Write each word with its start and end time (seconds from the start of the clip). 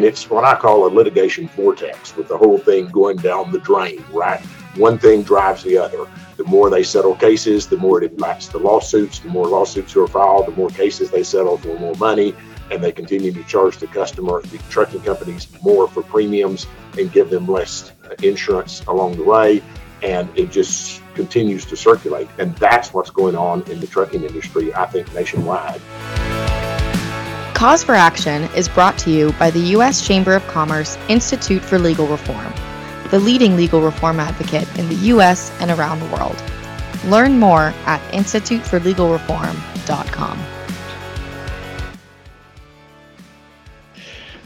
And 0.00 0.06
it's 0.06 0.30
what 0.30 0.44
I 0.44 0.56
call 0.56 0.86
a 0.86 0.88
litigation 0.88 1.46
vortex 1.48 2.16
with 2.16 2.28
the 2.28 2.38
whole 2.38 2.56
thing 2.56 2.86
going 2.86 3.18
down 3.18 3.52
the 3.52 3.58
drain, 3.58 4.02
right? 4.10 4.40
One 4.76 4.96
thing 4.98 5.22
drives 5.22 5.62
the 5.62 5.76
other. 5.76 6.06
The 6.38 6.44
more 6.44 6.70
they 6.70 6.82
settle 6.82 7.14
cases, 7.14 7.66
the 7.66 7.76
more 7.76 8.02
it 8.02 8.10
impacts 8.10 8.48
the 8.48 8.56
lawsuits. 8.56 9.18
The 9.18 9.28
more 9.28 9.46
lawsuits 9.46 9.94
are 9.96 10.06
filed, 10.06 10.46
the 10.46 10.52
more 10.52 10.70
cases 10.70 11.10
they 11.10 11.22
settle 11.22 11.58
for 11.58 11.78
more 11.78 11.94
money. 11.96 12.34
And 12.70 12.82
they 12.82 12.92
continue 12.92 13.30
to 13.30 13.44
charge 13.44 13.76
the 13.76 13.88
customer, 13.88 14.40
the 14.40 14.56
trucking 14.70 15.02
companies, 15.02 15.48
more 15.62 15.86
for 15.86 16.02
premiums 16.02 16.66
and 16.96 17.12
give 17.12 17.28
them 17.28 17.46
less 17.46 17.92
insurance 18.22 18.82
along 18.86 19.18
the 19.18 19.24
way. 19.24 19.62
And 20.02 20.30
it 20.34 20.50
just 20.50 21.02
continues 21.12 21.66
to 21.66 21.76
circulate. 21.76 22.30
And 22.38 22.56
that's 22.56 22.94
what's 22.94 23.10
going 23.10 23.36
on 23.36 23.70
in 23.70 23.80
the 23.80 23.86
trucking 23.86 24.24
industry, 24.24 24.72
I 24.72 24.86
think, 24.86 25.12
nationwide. 25.12 25.82
Cause 27.60 27.84
for 27.84 27.94
Action 27.94 28.44
is 28.56 28.70
brought 28.70 28.96
to 29.00 29.10
you 29.10 29.32
by 29.32 29.50
the 29.50 29.60
U.S. 29.76 30.06
Chamber 30.06 30.34
of 30.34 30.46
Commerce 30.46 30.96
Institute 31.10 31.60
for 31.60 31.78
Legal 31.78 32.06
Reform, 32.06 32.54
the 33.10 33.18
leading 33.18 33.54
legal 33.54 33.82
reform 33.82 34.18
advocate 34.18 34.66
in 34.78 34.88
the 34.88 34.94
U.S. 34.94 35.52
and 35.60 35.70
around 35.70 36.00
the 36.00 36.06
world. 36.06 36.42
Learn 37.04 37.38
more 37.38 37.74
at 37.84 38.00
instituteforlegalreform.com. 38.14 40.38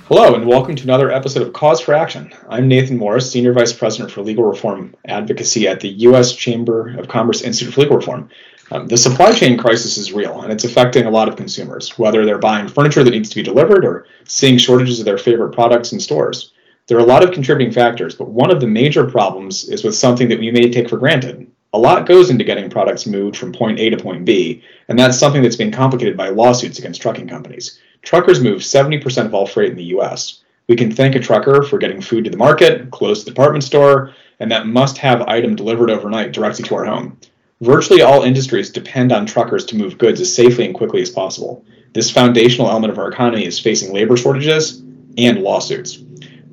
Hello, 0.07 0.35
and 0.35 0.49
welcome 0.49 0.75
to 0.75 0.83
another 0.83 1.13
episode 1.13 1.47
of 1.47 1.53
Cause 1.53 1.81
for 1.81 1.95
Action. 1.95 2.35
I'm 2.49 2.67
Nathan 2.67 2.99
Morris, 2.99 3.31
Senior 3.31 3.53
Vice 3.53 3.73
President 3.73 4.11
for 4.11 4.23
Legal 4.23 4.43
Reform 4.43 4.97
Advocacy 5.05 5.69
at 5.69 5.79
the 5.79 5.89
U.S. 5.89 6.35
Chamber 6.35 6.99
of 6.99 7.07
Commerce 7.07 7.43
Institute 7.43 7.75
for 7.75 7.83
Legal 7.83 7.99
Reform. 7.99 8.29
Um, 8.71 8.87
the 8.87 8.97
supply 8.97 9.33
chain 9.33 9.59
crisis 9.59 9.99
is 9.99 10.13
real, 10.13 10.43
and 10.43 10.53
it's 10.53 10.65
affecting 10.65 11.05
a 11.05 11.11
lot 11.11 11.29
of 11.29 11.37
consumers, 11.37 11.99
whether 11.99 12.25
they're 12.25 12.39
buying 12.39 12.69
furniture 12.69 13.05
that 13.05 13.11
needs 13.11 13.29
to 13.29 13.37
be 13.37 13.43
delivered 13.43 13.85
or 13.85 14.07
seeing 14.25 14.57
shortages 14.57 14.99
of 14.99 15.05
their 15.05 15.19
favorite 15.19 15.53
products 15.53 15.93
in 15.93 16.01
stores. 16.01 16.53
There 16.87 16.97
are 16.99 17.03
a 17.03 17.07
lot 17.07 17.25
of 17.25 17.33
contributing 17.33 17.73
factors, 17.73 18.15
but 18.15 18.29
one 18.29 18.51
of 18.51 18.61
the 18.61 18.67
major 18.67 19.05
problems 19.09 19.69
is 19.69 19.85
with 19.85 19.95
something 19.95 20.29
that 20.29 20.39
we 20.39 20.51
may 20.51 20.71
take 20.71 20.89
for 20.89 20.97
granted. 20.97 21.51
A 21.73 21.79
lot 21.79 22.07
goes 22.07 22.31
into 22.31 22.45
getting 22.45 22.71
products 22.71 23.07
moved 23.07 23.37
from 23.37 23.53
point 23.53 23.81
A 23.81 23.91
to 23.91 23.97
point 23.97 24.25
B, 24.25 24.63
and 24.89 24.99
that's 24.99 25.19
something 25.19 25.43
that's 25.43 25.57
being 25.57 25.73
complicated 25.73 26.17
by 26.17 26.29
lawsuits 26.29 26.79
against 26.79 27.03
trucking 27.03 27.29
companies. 27.29 27.81
Truckers 28.03 28.43
move 28.43 28.61
70% 28.61 29.27
of 29.27 29.35
all 29.35 29.47
freight 29.47 29.71
in 29.71 29.77
the 29.77 29.97
US. 29.97 30.43
We 30.69 30.77
can 30.77 30.91
thank 30.91 31.15
a 31.15 31.21
trucker 31.21 31.63
for 31.63 31.79
getting 31.79 32.01
food 32.01 32.25
to 32.25 32.31
the 32.31 32.37
market, 32.37 32.91
clothes 32.91 33.21
to 33.21 33.25
the 33.27 33.31
department 33.31 33.65
store, 33.65 34.15
and 34.41 34.51
that 34.51 34.67
must 34.67 34.99
have 34.99 35.23
item 35.23 35.57
delivered 35.57 35.91
overnight 35.91 36.33
directly 36.33 36.65
to 36.65 36.75
our 36.75 36.85
home. 36.85 37.19
Virtually 37.61 38.03
all 38.03 38.23
industries 38.23 38.71
depend 38.71 39.13
on 39.13 39.27
truckers 39.27 39.65
to 39.67 39.77
move 39.77 39.97
goods 39.97 40.21
as 40.21 40.35
safely 40.35 40.67
and 40.67 40.75
quickly 40.75 41.01
as 41.01 41.11
possible. 41.11 41.65
This 41.93 42.11
foundational 42.11 42.69
element 42.69 42.93
of 42.93 42.99
our 42.99 43.09
economy 43.09 43.47
is 43.47 43.61
facing 43.61 43.95
labor 43.95 44.17
shortages 44.17 44.83
and 45.17 45.39
lawsuits. 45.39 46.03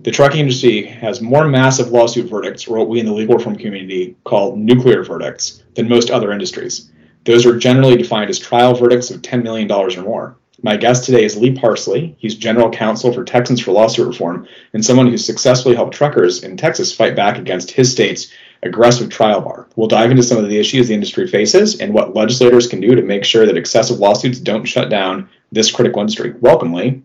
The 0.04 0.12
trucking 0.12 0.40
industry 0.40 0.84
has 0.84 1.20
more 1.20 1.48
massive 1.48 1.92
lawsuit 1.92 2.30
verdicts, 2.30 2.68
or 2.68 2.78
what 2.78 2.90
we 2.90 3.00
in 3.00 3.08
the 3.08 3.14
legal 3.14 3.36
reform 3.36 3.56
community 3.56 4.16
call 4.26 4.56
nuclear 4.56 5.04
verdicts, 5.04 5.64
than 5.74 5.90
most 5.90 6.12
other 6.12 6.32
industries. 6.32 6.92
Those 7.26 7.46
are 7.48 7.58
generally 7.58 7.98
defined 7.98 8.30
as 8.30 8.38
trial 8.38 8.76
verdicts 8.76 9.10
of 9.10 9.24
$10 9.24 9.44
million 9.44 9.72
or 9.72 9.90
more. 10.04 10.38
My 10.64 10.78
guest 10.78 11.06
today 11.06 11.24
is 11.24 11.36
Lee 11.36 11.56
Parsley. 11.56 12.16
He's 12.20 12.36
general 12.36 12.70
counsel 12.70 13.12
for 13.12 13.24
Texans 13.24 13.60
for 13.60 13.72
Lawsuit 13.72 14.08
Reform 14.08 14.48
and 14.74 14.86
someone 14.86 15.08
who's 15.08 15.26
successfully 15.26 15.74
helped 15.74 15.96
truckers 15.96 16.44
in 16.44 16.58
Texas 16.58 16.94
fight 16.94 17.16
back 17.16 17.40
against 17.40 17.72
his 17.72 17.92
state's 17.92 18.32
aggressive 18.64 19.10
trial 19.10 19.42
bar. 19.42 19.68
We'll 19.76 19.88
dive 19.88 20.12
into 20.12 20.24
some 20.24 20.38
of 20.38 20.50
the 20.50 20.58
issues 20.58 20.88
the 20.88 20.94
industry 20.94 21.28
faces 21.28 21.80
and 21.80 21.94
what 21.94 22.16
legislators 22.16 22.68
can 22.68 22.80
do 22.80 22.96
to 22.96 23.02
make 23.02 23.26
sure 23.26 23.46
that 23.46 23.58
excessive 23.58 24.00
lawsuits 24.00 24.40
don't 24.40 24.66
shut 24.66 24.90
down 24.90 25.30
this 25.52 25.72
critical 25.72 26.02
industry. 26.02 26.36
Welcome, 26.40 26.74
Lee. 26.74 27.02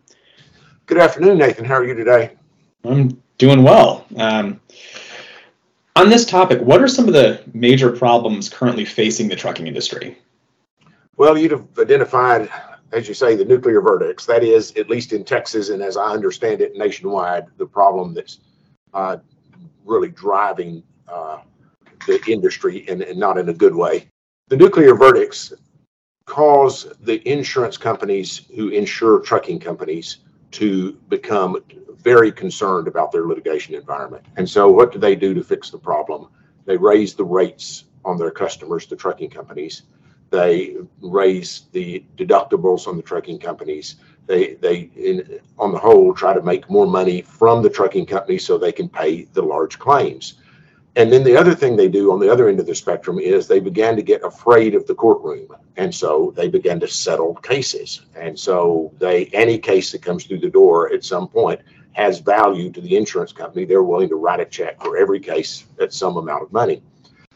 Good 0.86 0.98
afternoon, 0.98 1.38
Nathan. 1.38 1.64
How 1.64 1.74
are 1.74 1.84
you 1.84 1.94
today? 1.94 2.32
I'm 2.84 3.20
doing 3.38 3.62
well. 3.62 4.06
Um, 4.16 4.60
on 5.96 6.10
this 6.10 6.26
topic, 6.26 6.60
what 6.60 6.82
are 6.82 6.88
some 6.88 7.08
of 7.08 7.14
the 7.14 7.42
major 7.54 7.90
problems 7.90 8.48
currently 8.48 8.84
facing 8.84 9.28
the 9.28 9.36
trucking 9.36 9.66
industry? 9.66 10.18
Well, 11.16 11.38
you'd 11.38 11.52
have 11.52 11.66
identified, 11.78 12.50
as 12.92 13.08
you 13.08 13.14
say, 13.14 13.34
the 13.34 13.46
nuclear 13.46 13.80
verdicts. 13.80 14.26
That 14.26 14.44
is, 14.44 14.72
at 14.76 14.90
least 14.90 15.14
in 15.14 15.24
Texas, 15.24 15.70
and 15.70 15.82
as 15.82 15.96
I 15.96 16.12
understand 16.12 16.60
it, 16.60 16.76
nationwide, 16.76 17.46
the 17.56 17.66
problem 17.66 18.12
that's 18.12 18.40
uh, 18.92 19.16
really 19.86 20.10
driving 20.10 20.82
uh, 21.08 21.40
the 22.06 22.20
industry 22.26 22.84
and, 22.88 23.02
and 23.02 23.18
not 23.18 23.38
in 23.38 23.48
a 23.48 23.54
good 23.54 23.74
way. 23.74 24.08
The 24.48 24.56
nuclear 24.56 24.94
verdicts 24.94 25.52
cause 26.26 26.92
the 27.00 27.26
insurance 27.28 27.76
companies 27.76 28.42
who 28.54 28.68
insure 28.68 29.20
trucking 29.20 29.60
companies 29.60 30.18
to 30.52 30.92
become 31.08 31.62
very 31.98 32.30
concerned 32.30 32.88
about 32.88 33.10
their 33.10 33.26
litigation 33.26 33.74
environment. 33.74 34.24
And 34.36 34.48
so, 34.48 34.70
what 34.70 34.92
do 34.92 34.98
they 34.98 35.16
do 35.16 35.34
to 35.34 35.42
fix 35.42 35.70
the 35.70 35.78
problem? 35.78 36.28
They 36.64 36.76
raise 36.76 37.14
the 37.14 37.24
rates 37.24 37.84
on 38.04 38.18
their 38.18 38.30
customers, 38.30 38.86
the 38.86 38.96
trucking 38.96 39.30
companies. 39.30 39.82
They 40.30 40.76
raise 41.00 41.62
the 41.72 42.04
deductibles 42.16 42.86
on 42.86 42.96
the 42.96 43.02
trucking 43.02 43.38
companies. 43.38 43.96
They, 44.26 44.54
they 44.54 44.90
in, 44.96 45.40
on 45.58 45.72
the 45.72 45.78
whole, 45.78 46.12
try 46.12 46.34
to 46.34 46.42
make 46.42 46.68
more 46.68 46.86
money 46.86 47.22
from 47.22 47.62
the 47.62 47.70
trucking 47.70 48.06
companies 48.06 48.44
so 48.44 48.58
they 48.58 48.72
can 48.72 48.88
pay 48.88 49.24
the 49.24 49.42
large 49.42 49.78
claims. 49.78 50.34
And 50.96 51.12
then 51.12 51.22
the 51.22 51.36
other 51.36 51.54
thing 51.54 51.76
they 51.76 51.88
do 51.88 52.10
on 52.10 52.18
the 52.18 52.32
other 52.32 52.48
end 52.48 52.58
of 52.58 52.66
the 52.66 52.74
spectrum 52.74 53.18
is 53.18 53.46
they 53.46 53.60
began 53.60 53.96
to 53.96 54.02
get 54.02 54.24
afraid 54.24 54.74
of 54.74 54.86
the 54.86 54.94
courtroom. 54.94 55.54
And 55.76 55.94
so 55.94 56.32
they 56.34 56.48
began 56.48 56.80
to 56.80 56.88
settle 56.88 57.34
cases. 57.34 58.06
And 58.16 58.38
so 58.38 58.90
they 58.98 59.26
any 59.26 59.58
case 59.58 59.92
that 59.92 60.00
comes 60.00 60.24
through 60.24 60.40
the 60.40 60.48
door 60.48 60.90
at 60.92 61.04
some 61.04 61.28
point 61.28 61.60
has 61.92 62.18
value 62.18 62.70
to 62.72 62.80
the 62.80 62.96
insurance 62.96 63.30
company. 63.30 63.66
They're 63.66 63.82
willing 63.82 64.08
to 64.08 64.16
write 64.16 64.40
a 64.40 64.46
check 64.46 64.82
for 64.82 64.96
every 64.96 65.20
case 65.20 65.66
at 65.80 65.92
some 65.92 66.16
amount 66.16 66.42
of 66.42 66.52
money 66.52 66.82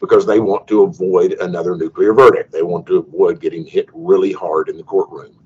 because 0.01 0.25
they 0.25 0.41
want 0.41 0.67
to 0.69 0.83
avoid 0.83 1.33
another 1.35 1.77
nuclear 1.77 2.15
verdict. 2.15 2.53
They 2.53 2.63
want 2.63 2.87
to 2.87 2.97
avoid 2.97 3.41
getting 3.41 3.67
hit 3.67 3.91
really 3.93 4.33
hard 4.33 4.71
in 4.71 4.79
the 4.79 4.83
courtroom. 4.83 5.37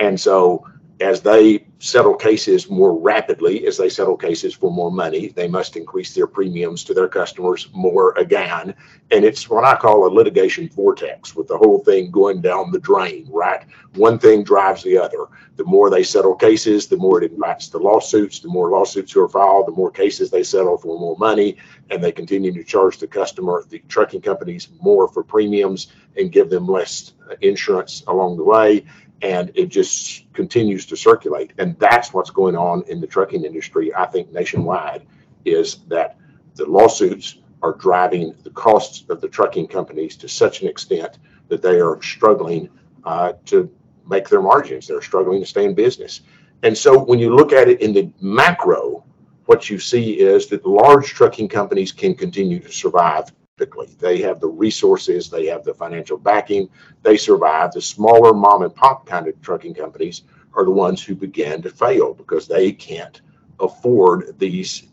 And 0.00 0.20
so 0.20 0.66
as 1.00 1.20
they 1.20 1.66
settle 1.80 2.14
cases 2.14 2.68
more 2.68 2.94
rapidly, 2.94 3.66
as 3.66 3.78
they 3.78 3.88
settle 3.88 4.16
cases 4.16 4.54
for 4.54 4.70
more 4.70 4.92
money, 4.92 5.28
they 5.28 5.48
must 5.48 5.76
increase 5.76 6.14
their 6.14 6.26
premiums 6.26 6.84
to 6.84 6.92
their 6.92 7.08
customers 7.08 7.70
more 7.72 8.12
again. 8.18 8.74
And 9.10 9.24
it's 9.24 9.48
what 9.48 9.64
I 9.64 9.76
call 9.76 10.06
a 10.06 10.12
litigation 10.12 10.68
vortex 10.68 11.34
with 11.34 11.48
the 11.48 11.56
whole 11.56 11.78
thing 11.78 12.10
going 12.10 12.42
down 12.42 12.70
the 12.70 12.78
drain, 12.78 13.26
right? 13.30 13.64
One 13.94 14.18
thing 14.18 14.44
drives 14.44 14.82
the 14.82 14.98
other. 14.98 15.26
The 15.56 15.64
more 15.64 15.88
they 15.88 16.02
settle 16.02 16.34
cases, 16.34 16.86
the 16.86 16.98
more 16.98 17.22
it 17.22 17.32
impacts 17.32 17.68
the 17.68 17.78
lawsuits. 17.78 18.40
The 18.40 18.48
more 18.48 18.68
lawsuits 18.68 19.16
are 19.16 19.28
filed, 19.28 19.66
the 19.66 19.72
more 19.72 19.90
cases 19.90 20.30
they 20.30 20.42
settle 20.42 20.76
for 20.76 20.98
more 21.00 21.16
money. 21.18 21.56
And 21.88 22.04
they 22.04 22.12
continue 22.12 22.52
to 22.52 22.62
charge 22.62 22.98
the 22.98 23.06
customer, 23.06 23.64
the 23.68 23.82
trucking 23.88 24.20
companies, 24.20 24.68
more 24.82 25.08
for 25.08 25.24
premiums 25.24 25.92
and 26.18 26.30
give 26.30 26.50
them 26.50 26.66
less 26.66 27.14
insurance 27.40 28.02
along 28.06 28.36
the 28.36 28.44
way 28.44 28.84
and 29.22 29.50
it 29.54 29.66
just 29.66 30.32
continues 30.32 30.86
to 30.86 30.96
circulate. 30.96 31.52
And 31.58 31.69
that's 31.78 32.12
what's 32.12 32.30
going 32.30 32.56
on 32.56 32.82
in 32.88 33.00
the 33.00 33.06
trucking 33.06 33.44
industry, 33.44 33.94
I 33.94 34.06
think, 34.06 34.32
nationwide, 34.32 35.06
is 35.44 35.76
that 35.88 36.16
the 36.54 36.66
lawsuits 36.66 37.38
are 37.62 37.74
driving 37.74 38.34
the 38.42 38.50
costs 38.50 39.04
of 39.10 39.20
the 39.20 39.28
trucking 39.28 39.68
companies 39.68 40.16
to 40.16 40.28
such 40.28 40.62
an 40.62 40.68
extent 40.68 41.18
that 41.48 41.62
they 41.62 41.80
are 41.80 42.00
struggling 42.02 42.68
uh, 43.04 43.34
to 43.46 43.70
make 44.08 44.28
their 44.28 44.42
margins. 44.42 44.86
They're 44.86 45.02
struggling 45.02 45.40
to 45.40 45.46
stay 45.46 45.64
in 45.64 45.74
business. 45.74 46.22
And 46.62 46.76
so 46.76 46.98
when 46.98 47.18
you 47.18 47.34
look 47.34 47.52
at 47.52 47.68
it 47.68 47.80
in 47.80 47.92
the 47.92 48.10
macro, 48.20 49.04
what 49.46 49.68
you 49.68 49.78
see 49.78 50.20
is 50.20 50.46
that 50.48 50.66
large 50.66 51.08
trucking 51.08 51.48
companies 51.48 51.92
can 51.92 52.14
continue 52.14 52.60
to 52.60 52.72
survive 52.72 53.32
typically. 53.56 53.88
They 53.98 54.18
have 54.22 54.40
the 54.40 54.48
resources, 54.48 55.28
they 55.28 55.46
have 55.46 55.64
the 55.64 55.74
financial 55.74 56.16
backing, 56.16 56.70
they 57.02 57.18
survive. 57.18 57.72
The 57.72 57.82
smaller 57.82 58.32
mom 58.32 58.62
and 58.62 58.74
pop 58.74 59.06
kind 59.06 59.28
of 59.28 59.40
trucking 59.42 59.74
companies 59.74 60.22
are 60.54 60.64
the 60.64 60.70
ones 60.70 61.02
who 61.02 61.14
began 61.14 61.62
to 61.62 61.70
fail 61.70 62.14
because 62.14 62.46
they 62.46 62.72
can't 62.72 63.20
afford 63.60 64.38
these 64.38 64.88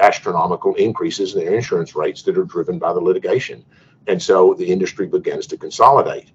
astronomical 0.00 0.74
increases 0.74 1.34
in 1.34 1.44
their 1.44 1.54
insurance 1.54 1.94
rates 1.94 2.22
that 2.22 2.38
are 2.38 2.44
driven 2.44 2.78
by 2.78 2.92
the 2.92 3.00
litigation. 3.00 3.64
And 4.06 4.22
so 4.22 4.54
the 4.54 4.66
industry 4.66 5.06
begins 5.06 5.46
to 5.48 5.56
consolidate. 5.56 6.30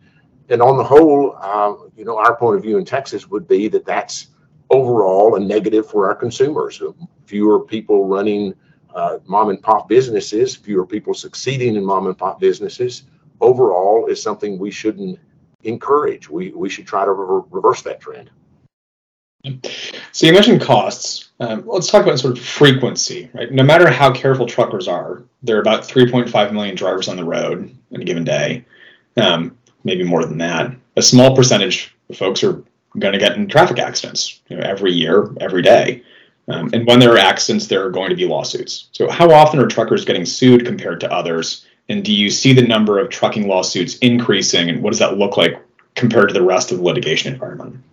And 0.50 0.62
on 0.62 0.78
the 0.78 0.84
whole, 0.84 1.38
uh, 1.40 1.76
you 1.96 2.06
know, 2.06 2.18
our 2.18 2.36
point 2.36 2.58
of 2.58 2.64
view 2.64 2.78
in 2.78 2.86
Texas 2.86 3.28
would 3.28 3.48
be 3.48 3.68
that 3.70 3.86
that's 3.86 4.28
overall 4.70 5.36
a 5.36 5.40
negative 5.40 5.90
for 5.90 6.08
our 6.08 6.16
consumers. 6.16 6.82
Fewer 7.26 7.60
people 7.60 8.08
running 8.08 8.56
uh, 8.96 9.20
mom 9.26 9.50
and 9.50 9.62
pop 9.62 9.88
businesses, 9.88 10.56
fewer 10.56 10.86
people 10.86 11.14
succeeding 11.14 11.76
in 11.76 11.86
mom 11.86 12.08
and 12.08 12.18
pop 12.18 12.40
businesses, 12.40 13.04
overall 13.40 14.08
is 14.08 14.22
something 14.22 14.58
we 14.58 14.72
shouldn't 14.72 15.20
encourage. 15.64 16.30
We, 16.30 16.52
we 16.52 16.70
should 16.70 16.88
try 16.88 17.06
to 17.06 17.12
re- 17.12 17.44
reverse 17.52 17.84
that 17.84 18.00
trend. 18.00 18.32
So 20.12 20.26
you 20.26 20.34
mentioned 20.34 20.62
costs. 20.62 21.30
Um, 21.40 21.64
let's 21.66 21.90
talk 21.90 22.04
about 22.04 22.20
sort 22.20 22.38
of 22.38 22.44
frequency, 22.44 23.30
right? 23.34 23.52
No 23.52 23.64
matter 23.64 23.90
how 23.90 24.12
careful 24.12 24.46
truckers 24.46 24.88
are, 24.88 25.24
there 25.44 25.56
are 25.56 25.62
about 25.62 25.84
3.5 25.84 26.52
million 26.52 26.76
drivers 26.76 27.08
on 27.08 27.16
the 27.16 27.24
road 27.24 27.74
in 27.92 28.02
a 28.02 28.06
given 28.06 28.26
day, 28.26 28.66
um, 29.16 29.58
maybe 29.84 30.04
more 30.04 30.26
than 30.26 30.40
that. 30.40 30.76
A 30.98 31.02
small 31.02 31.36
percentage 31.36 31.96
of 32.10 32.18
folks 32.18 32.44
are 32.44 32.62
going 32.98 33.14
to 33.14 33.20
get 33.20 33.38
in 33.38 33.48
traffic 33.48 33.80
accidents 33.80 34.42
you 34.50 34.58
know, 34.58 34.64
every 34.64 34.92
year, 34.92 35.34
every 35.40 35.62
day. 35.62 36.04
Um, 36.50 36.72
and 36.74 36.86
when 36.88 37.00
there 37.00 37.14
are 37.14 37.20
accidents, 37.20 37.68
there 37.68 37.86
are 37.86 37.92
going 37.92 38.10
to 38.10 38.16
be 38.16 38.26
lawsuits. 38.26 38.90
So, 38.92 39.10
how 39.10 39.32
often 39.32 39.60
are 39.60 39.68
truckers 39.68 40.04
getting 40.04 40.26
sued 40.26 40.66
compared 40.66 41.00
to 41.02 41.12
others? 41.12 41.66
And 41.90 42.04
do 42.04 42.12
you 42.12 42.30
see 42.30 42.54
the 42.54 42.66
number 42.66 43.00
of 43.00 43.10
trucking 43.10 43.48
lawsuits 43.48 43.98
increasing? 44.00 44.70
And 44.70 44.82
what 44.82 44.90
does 44.90 45.00
that 45.00 45.18
look 45.18 45.38
like 45.38 45.64
compared 45.96 46.30
to 46.30 46.34
the 46.34 46.42
rest 46.42 46.72
of 46.72 46.80
the 46.80 46.84
litigation 46.84 47.34
environment? 47.34 47.84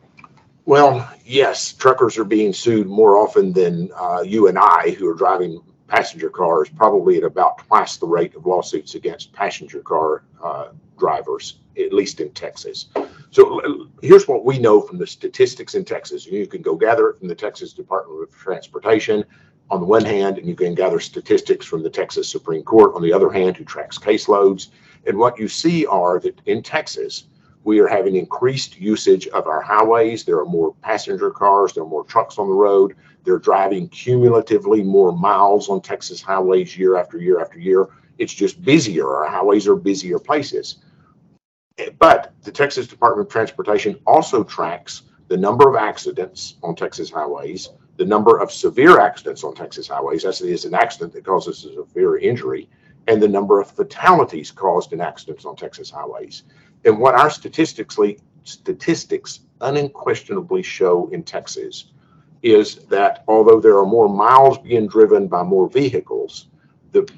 Well, 0.64 1.08
yes, 1.26 1.72
truckers 1.72 2.16
are 2.16 2.24
being 2.24 2.52
sued 2.52 2.86
more 2.86 3.16
often 3.16 3.52
than 3.52 3.90
uh, 3.96 4.22
you 4.22 4.46
and 4.48 4.58
I, 4.58 4.90
who 4.98 5.08
are 5.10 5.14
driving 5.14 5.60
passenger 5.88 6.30
cars, 6.30 6.68
probably 6.68 7.18
at 7.18 7.24
about 7.24 7.58
twice 7.58 7.96
the 7.96 8.06
rate 8.06 8.34
of 8.34 8.46
lawsuits 8.46 8.94
against 8.94 9.32
passenger 9.32 9.80
car 9.80 10.24
uh, 10.42 10.68
drivers, 10.98 11.58
at 11.78 11.92
least 11.92 12.20
in 12.20 12.30
Texas. 12.32 12.86
So 13.30 13.88
here's 14.02 14.26
what 14.26 14.44
we 14.44 14.58
know 14.58 14.80
from 14.80 14.98
the 14.98 15.06
statistics 15.06 15.74
in 15.74 15.84
Texas. 15.84 16.26
You 16.26 16.46
can 16.46 16.62
go 16.62 16.76
gather 16.76 17.10
it 17.10 17.18
from 17.18 17.28
the 17.28 17.34
Texas 17.34 17.72
Department 17.72 18.22
of 18.22 18.34
Transportation 18.34 19.24
on 19.68 19.80
the 19.80 19.86
one 19.86 20.04
hand, 20.04 20.38
and 20.38 20.46
you 20.46 20.54
can 20.54 20.74
gather 20.74 21.00
statistics 21.00 21.66
from 21.66 21.82
the 21.82 21.90
Texas 21.90 22.28
Supreme 22.28 22.62
Court 22.62 22.94
on 22.94 23.02
the 23.02 23.12
other 23.12 23.30
hand, 23.30 23.56
who 23.56 23.64
tracks 23.64 23.98
caseloads. 23.98 24.68
And 25.06 25.18
what 25.18 25.38
you 25.38 25.48
see 25.48 25.86
are 25.86 26.18
that 26.20 26.40
in 26.46 26.62
Texas, 26.62 27.24
we 27.66 27.80
are 27.80 27.88
having 27.88 28.14
increased 28.14 28.78
usage 28.78 29.26
of 29.28 29.48
our 29.48 29.60
highways. 29.60 30.24
There 30.24 30.38
are 30.38 30.46
more 30.46 30.72
passenger 30.82 31.32
cars, 31.32 31.72
there 31.72 31.82
are 31.82 31.88
more 31.88 32.04
trucks 32.04 32.38
on 32.38 32.46
the 32.46 32.54
road. 32.54 32.94
They're 33.24 33.40
driving 33.40 33.88
cumulatively 33.88 34.84
more 34.84 35.10
miles 35.10 35.68
on 35.68 35.80
Texas 35.80 36.22
highways 36.22 36.78
year 36.78 36.96
after 36.96 37.18
year 37.18 37.40
after 37.40 37.58
year. 37.58 37.88
It's 38.18 38.32
just 38.32 38.62
busier. 38.62 39.12
Our 39.12 39.28
highways 39.28 39.66
are 39.66 39.74
busier 39.74 40.20
places. 40.20 40.76
But 41.98 42.32
the 42.42 42.52
Texas 42.52 42.86
Department 42.86 43.26
of 43.26 43.32
Transportation 43.32 43.98
also 44.06 44.44
tracks 44.44 45.02
the 45.26 45.36
number 45.36 45.68
of 45.68 45.74
accidents 45.74 46.54
on 46.62 46.76
Texas 46.76 47.10
highways, 47.10 47.70
the 47.96 48.04
number 48.04 48.38
of 48.38 48.52
severe 48.52 49.00
accidents 49.00 49.42
on 49.42 49.56
Texas 49.56 49.88
highways. 49.88 50.22
That 50.22 50.40
is 50.40 50.64
an 50.66 50.74
accident 50.74 51.12
that 51.14 51.24
causes 51.24 51.64
a 51.64 51.74
severe 51.74 52.18
injury, 52.18 52.68
and 53.06 53.22
the 53.22 53.28
number 53.28 53.60
of 53.60 53.70
fatalities 53.70 54.50
caused 54.50 54.92
in 54.92 55.00
accidents 55.00 55.44
on 55.44 55.56
Texas 55.56 55.90
highways. 55.90 56.44
And 56.84 56.98
what 56.98 57.14
our 57.14 57.30
statistically 57.30 58.18
statistics 58.44 59.40
unquestionably 59.60 60.62
show 60.62 61.08
in 61.08 61.22
Texas 61.22 61.92
is 62.42 62.76
that 62.86 63.24
although 63.26 63.60
there 63.60 63.78
are 63.78 63.86
more 63.86 64.08
miles 64.08 64.58
being 64.58 64.86
driven 64.86 65.26
by 65.26 65.42
more 65.42 65.68
vehicles, 65.68 66.48
the 66.92 67.08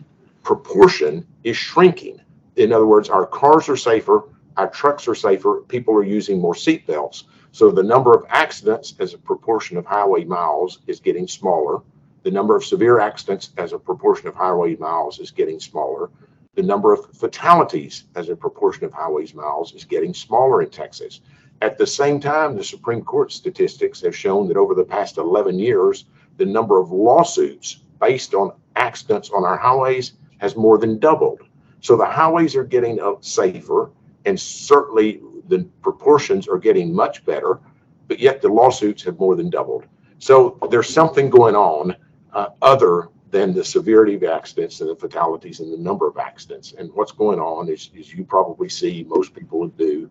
proportion 0.43 1.26
is 1.44 1.56
shrinking. 1.56 2.20
In 2.56 2.73
other 2.73 2.87
words, 2.87 3.08
our 3.08 3.26
cars 3.26 3.69
are 3.69 3.76
safer, 3.76 4.25
our 4.56 4.70
trucks 4.70 5.06
are 5.06 5.14
safer, 5.14 5.62
people 5.69 5.94
are 5.94 6.05
using 6.05 6.40
more 6.40 6.55
seat 6.55 6.87
belts. 6.87 7.25
So 7.52 7.70
the 7.70 7.82
number 7.82 8.14
of 8.14 8.25
accidents 8.29 8.94
as 8.99 9.14
a 9.14 9.19
proportion 9.19 9.76
of 9.76 9.87
highway 9.87 10.25
miles 10.25 10.81
is 10.87 11.00
getting 11.00 11.29
smaller. 11.29 11.82
The 12.28 12.34
number 12.34 12.54
of 12.54 12.62
severe 12.62 13.00
accidents 13.00 13.52
as 13.56 13.72
a 13.72 13.78
proportion 13.78 14.28
of 14.28 14.34
highway 14.34 14.76
miles 14.76 15.19
is 15.19 15.30
getting 15.30 15.58
smaller. 15.58 16.10
The 16.56 16.62
number 16.62 16.92
of 16.92 17.10
fatalities 17.16 18.04
as 18.16 18.28
a 18.28 18.36
proportion 18.36 18.84
of 18.84 18.92
highways 18.92 19.32
miles 19.32 19.72
is 19.72 19.86
getting 19.86 20.12
smaller 20.12 20.60
in 20.60 20.69
Texas. 20.69 21.22
At 21.62 21.78
the 21.78 21.86
same 21.86 22.20
time, 22.20 22.54
the 22.54 22.62
Supreme 22.62 23.00
Court 23.00 23.32
statistics 23.32 24.02
have 24.02 24.14
shown 24.14 24.46
that 24.48 24.58
over 24.58 24.75
the 24.75 24.84
past 24.84 25.16
11 25.16 25.58
years, 25.58 26.04
the 26.36 26.44
number 26.44 26.78
of 26.78 26.92
lawsuits 26.92 27.80
based 27.98 28.34
on 28.34 28.52
accidents 28.76 29.30
on 29.30 29.46
our 29.46 29.56
highways 29.56 30.12
has 30.36 30.54
more 30.54 30.76
than 30.76 30.98
doubled. 30.98 31.40
So 31.80 31.96
the 31.96 32.04
highways 32.04 32.54
are 32.56 32.62
getting 32.62 33.00
uh, 33.00 33.14
safer, 33.20 33.90
and 34.26 34.38
certainly 34.38 35.22
the 35.48 35.60
proportions 35.80 36.46
are 36.46 36.58
getting 36.58 36.94
much 36.94 37.25
better, 37.25 37.58
but 38.06 38.19
yet 38.19 38.42
the 38.42 38.50
lawsuits 38.50 39.02
have 39.04 39.19
more 39.19 39.34
than 39.34 39.48
doubled. 39.48 39.86
So 40.19 40.58
there's 40.70 40.92
something 40.92 41.30
going 41.30 41.56
on 41.56 41.96
uh, 42.32 42.48
other 42.62 43.08
than 43.30 43.52
the 43.52 43.64
severity 43.64 44.14
of 44.14 44.25
accidents 44.25 44.80
and 44.80 44.88
the 44.88 44.96
fatalities 44.96 45.60
and 45.60 45.72
the 45.72 45.76
number 45.76 46.08
of 46.08 46.16
accidents. 46.16 46.75
And 46.78 46.90
what's 46.94 47.12
going 47.12 47.38
on 47.38 47.69
is, 47.69 47.90
is 47.94 48.12
you 48.12 48.25
probably 48.25 48.69
see 48.69 49.04
most 49.06 49.34
people 49.34 49.69
do 49.69 50.10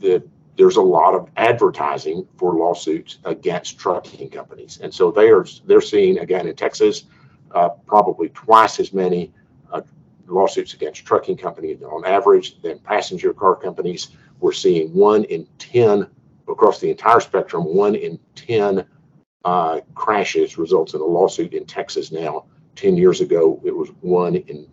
that 0.00 0.26
there's 0.56 0.76
a 0.76 0.82
lot 0.82 1.14
of 1.14 1.28
advertising 1.36 2.26
for 2.36 2.54
lawsuits 2.54 3.18
against 3.24 3.78
trucking 3.78 4.30
companies, 4.30 4.78
and 4.82 4.92
so 4.94 5.10
they 5.10 5.28
are 5.30 5.44
they're 5.66 5.80
seeing 5.80 6.18
again 6.18 6.46
in 6.46 6.54
Texas 6.54 7.04
uh, 7.50 7.70
probably 7.86 8.28
twice 8.30 8.78
as 8.78 8.92
many 8.92 9.32
uh, 9.72 9.82
lawsuits 10.26 10.74
against 10.74 11.04
trucking 11.04 11.36
companies 11.36 11.82
on 11.82 12.04
average 12.04 12.60
than 12.62 12.78
passenger 12.78 13.34
car 13.34 13.56
companies. 13.56 14.08
We're 14.40 14.52
seeing 14.52 14.94
one 14.94 15.24
in 15.24 15.46
ten 15.58 16.06
across 16.48 16.78
the 16.80 16.90
entire 16.90 17.20
spectrum. 17.20 17.64
One 17.64 17.94
in 17.94 18.18
ten 18.34 18.86
uh, 19.44 19.80
crashes 19.94 20.58
results 20.58 20.94
in 20.94 21.00
a 21.00 21.04
lawsuit 21.04 21.52
in 21.52 21.66
Texas 21.66 22.10
now. 22.10 22.46
Ten 22.76 22.96
years 22.96 23.20
ago, 23.20 23.60
it 23.64 23.74
was 23.74 23.90
one 24.00 24.36
in 24.36 24.68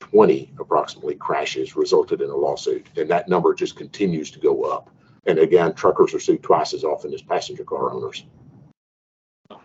20 0.00 0.54
approximately 0.58 1.14
crashes 1.14 1.76
resulted 1.76 2.20
in 2.20 2.30
a 2.30 2.36
lawsuit, 2.36 2.86
and 2.96 3.10
that 3.10 3.28
number 3.28 3.54
just 3.54 3.76
continues 3.76 4.30
to 4.30 4.38
go 4.38 4.62
up. 4.64 4.90
And 5.26 5.38
again, 5.38 5.74
truckers 5.74 6.14
are 6.14 6.20
sued 6.20 6.42
twice 6.42 6.72
as 6.72 6.84
often 6.84 7.12
as 7.12 7.22
passenger 7.22 7.64
car 7.64 7.92
owners. 7.92 8.24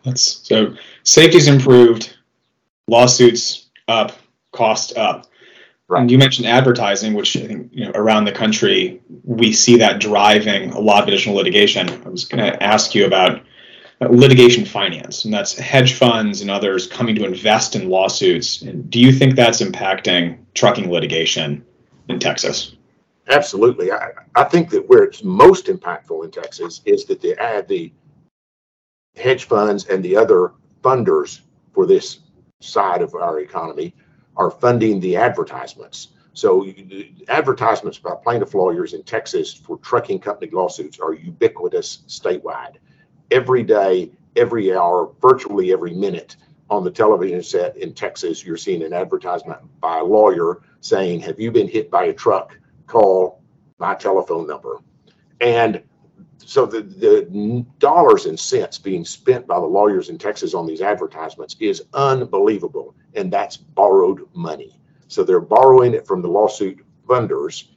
That's 0.04 0.22
so 0.22 0.76
safety's 1.04 1.48
improved, 1.48 2.16
lawsuits 2.88 3.70
up, 3.88 4.14
cost 4.52 4.98
up. 4.98 5.28
Right. 5.88 6.02
And 6.02 6.12
you 6.12 6.18
mentioned 6.18 6.48
advertising, 6.48 7.14
which 7.14 7.36
I 7.36 7.46
think 7.48 7.70
you 7.74 7.86
know 7.86 7.92
around 7.94 8.26
the 8.26 8.32
country 8.32 9.02
we 9.24 9.52
see 9.52 9.78
that 9.78 10.00
driving 10.00 10.72
a 10.72 10.80
lot 10.80 11.04
of 11.04 11.08
additional 11.08 11.36
litigation. 11.36 11.90
I 11.90 12.10
was 12.10 12.26
going 12.26 12.44
to 12.44 12.64
ask 12.64 12.96
you 12.96 13.06
about 13.06 13.42
Uh, 14.02 14.08
litigation 14.10 14.66
finance, 14.66 15.26
and 15.26 15.34
that's 15.34 15.56
hedge 15.58 15.94
funds 15.94 16.42
and 16.42 16.50
others 16.50 16.88
coming 16.88 17.14
to 17.14 17.24
invest 17.24 17.76
in 17.76 17.88
lawsuits. 17.88 18.58
Do 18.58 19.00
you 19.00 19.12
think 19.12 19.36
that's 19.36 19.62
impacting 19.62 20.40
trucking 20.56 20.90
litigation 20.90 21.64
in 22.10 22.18
Texas? 22.18 22.76
Absolutely. 23.28 23.92
I, 23.92 24.10
I 24.36 24.46
think 24.46 24.72
that 24.72 24.90
where 24.90 25.04
it's 25.04 25.24
most 25.24 25.68
impactful 25.68 26.24
in 26.26 26.32
Texas 26.32 26.82
is 26.86 27.06
that 27.06 27.22
they 27.22 27.36
add 27.36 27.68
the 27.68 27.94
hedge 29.16 29.44
funds 29.44 29.86
and 29.86 30.04
the 30.04 30.16
other 30.16 30.54
funders 30.84 31.42
for 31.74 31.86
this 31.86 32.22
side 32.60 33.04
of 33.04 33.14
our 33.14 33.40
economy 33.40 33.94
are 34.36 34.50
funding 34.50 35.00
the 35.00 35.16
advertisements. 35.16 36.10
So 36.34 36.66
advertisements 37.28 38.00
by 38.00 38.16
plaintiff 38.24 38.56
lawyers 38.56 38.94
in 38.94 39.04
Texas 39.04 39.54
for 39.54 39.78
trucking 39.78 40.20
company 40.20 40.50
lawsuits 40.52 41.00
are 41.00 41.14
ubiquitous 41.14 42.04
statewide. 42.08 42.78
Every 43.32 43.64
day, 43.64 44.12
every 44.36 44.76
hour, 44.76 45.12
virtually 45.22 45.72
every 45.74 45.94
minute 45.94 46.36
on 46.70 46.84
the 46.84 46.92
television 46.92 47.42
set 47.44 47.76
in 47.78 47.94
Texas, 47.94 48.46
you're 48.46 48.58
seeing 48.58 48.84
an 48.84 48.94
advertisement 48.94 49.60
by 49.80 50.00
a 50.00 50.04
lawyer 50.04 50.62
saying, 50.82 51.22
Have 51.22 51.40
you 51.40 51.52
been 51.52 51.68
hit 51.68 51.90
by 51.90 52.06
a 52.06 52.14
truck? 52.14 52.58
call 52.92 53.42
my 53.80 53.96
telephone 53.96 54.46
number. 54.46 54.80
And 55.40 55.82
so 56.38 56.66
the, 56.66 56.82
the 56.82 57.66
dollars 57.80 58.26
and 58.26 58.38
cents 58.38 58.78
being 58.78 59.06
spent 59.06 59.48
by 59.48 59.60
the 59.60 59.66
lawyers 59.66 60.10
in 60.10 60.18
Texas 60.18 60.54
on 60.54 60.68
these 60.68 60.82
advertisements 60.82 61.56
is 61.60 61.84
unbelievable. 61.94 62.94
And 63.16 63.32
that's 63.32 63.56
borrowed 63.56 64.28
money. 64.34 64.78
So 65.08 65.24
they're 65.24 65.40
borrowing 65.40 65.94
it 65.94 66.06
from 66.06 66.22
the 66.22 66.28
lawsuit 66.28 66.86
funders 67.08 67.70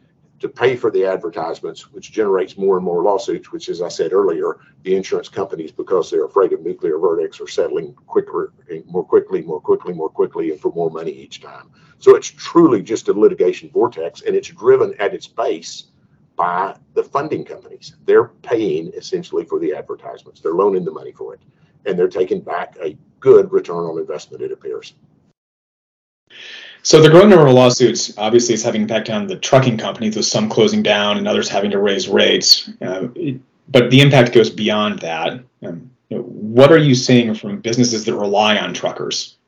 to 0.45 0.49
pay 0.51 0.77
for 0.77 0.91
the 0.91 1.07
advertisements, 1.07 1.91
which 1.91 2.13
generates 2.13 2.59
more 2.59 2.77
and 2.77 2.85
more 2.85 3.03
lawsuits, 3.03 3.51
which, 3.51 3.71
as 3.71 3.81
I 3.81 3.89
said 3.89 4.13
earlier, 4.13 4.59
the 4.83 4.95
insurance 4.95 5.31
companies, 5.31 5.73
because 5.73 6.11
they're 6.11 6.27
afraid 6.27 6.53
of 6.53 6.61
nuclear 6.61 6.99
verdicts, 6.99 7.41
are 7.41 7.49
settling 7.49 7.95
quicker, 7.95 8.53
eh, 8.71 8.83
more 8.85 9.07
quickly, 9.07 9.41
more 9.41 9.59
quickly, 9.59 9.95
more 9.95 10.11
quickly, 10.11 10.51
and 10.51 10.61
for 10.61 10.71
more 10.73 10.91
money 10.91 11.11
each 11.11 11.41
time. 11.41 11.71
So 11.97 12.15
it's 12.15 12.27
truly 12.27 12.83
just 12.83 13.09
a 13.09 13.15
litigation 13.15 13.71
vortex, 13.71 14.21
and 14.21 14.37
it's 14.37 14.49
driven 14.49 14.93
at 15.01 15.15
its 15.15 15.27
base 15.27 15.85
by 16.37 16.77
the 16.93 17.03
funding 17.03 17.47
companies. 17.47 17.97
They're 18.05 18.29
paying 18.43 18.93
essentially 18.93 19.47
for 19.47 19.59
the 19.59 19.73
advertisements, 19.75 20.43
they're 20.43 20.53
loaning 20.53 20.85
the 20.85 20.91
money 20.91 21.13
for 21.13 21.33
it, 21.33 21.41
and 21.87 21.99
they're 21.99 22.07
taking 22.07 22.43
back 22.43 22.77
a 22.83 22.99
good 23.19 23.51
return 23.51 23.87
on 23.87 23.99
investment, 23.99 24.43
it 24.43 24.53
appears. 24.53 24.93
So 26.85 27.01
the 27.01 27.09
growing 27.09 27.31
number 27.31 27.47
of 27.47 27.55
lawsuits 27.55 28.13
obviously 28.19 28.55
is 28.55 28.63
having 28.63 28.83
impact 28.83 29.09
on 29.09 29.27
the 29.27 29.37
trucking 29.37 29.79
companies, 29.79 30.17
with 30.17 30.27
some 30.27 30.51
closing 30.51 30.83
down 30.83 31.17
and 31.17 31.27
others 31.27 31.49
having 31.49 31.71
to 31.71 31.79
raise 31.79 32.09
rates. 32.09 32.71
Uh, 32.83 33.09
but 33.69 33.91
the 33.91 34.03
impact 34.03 34.35
goes 34.35 34.51
beyond 34.51 34.99
that. 34.99 35.41
Um, 35.63 35.91
you 36.11 36.19
know, 36.19 36.23
what 36.25 36.71
are 36.71 36.79
you 36.79 36.95
seeing 36.95 37.35
from 37.35 37.61
businesses 37.61 38.05
that 38.05 38.15
rely 38.15 38.59
on 38.59 38.75
truckers? 38.75 39.39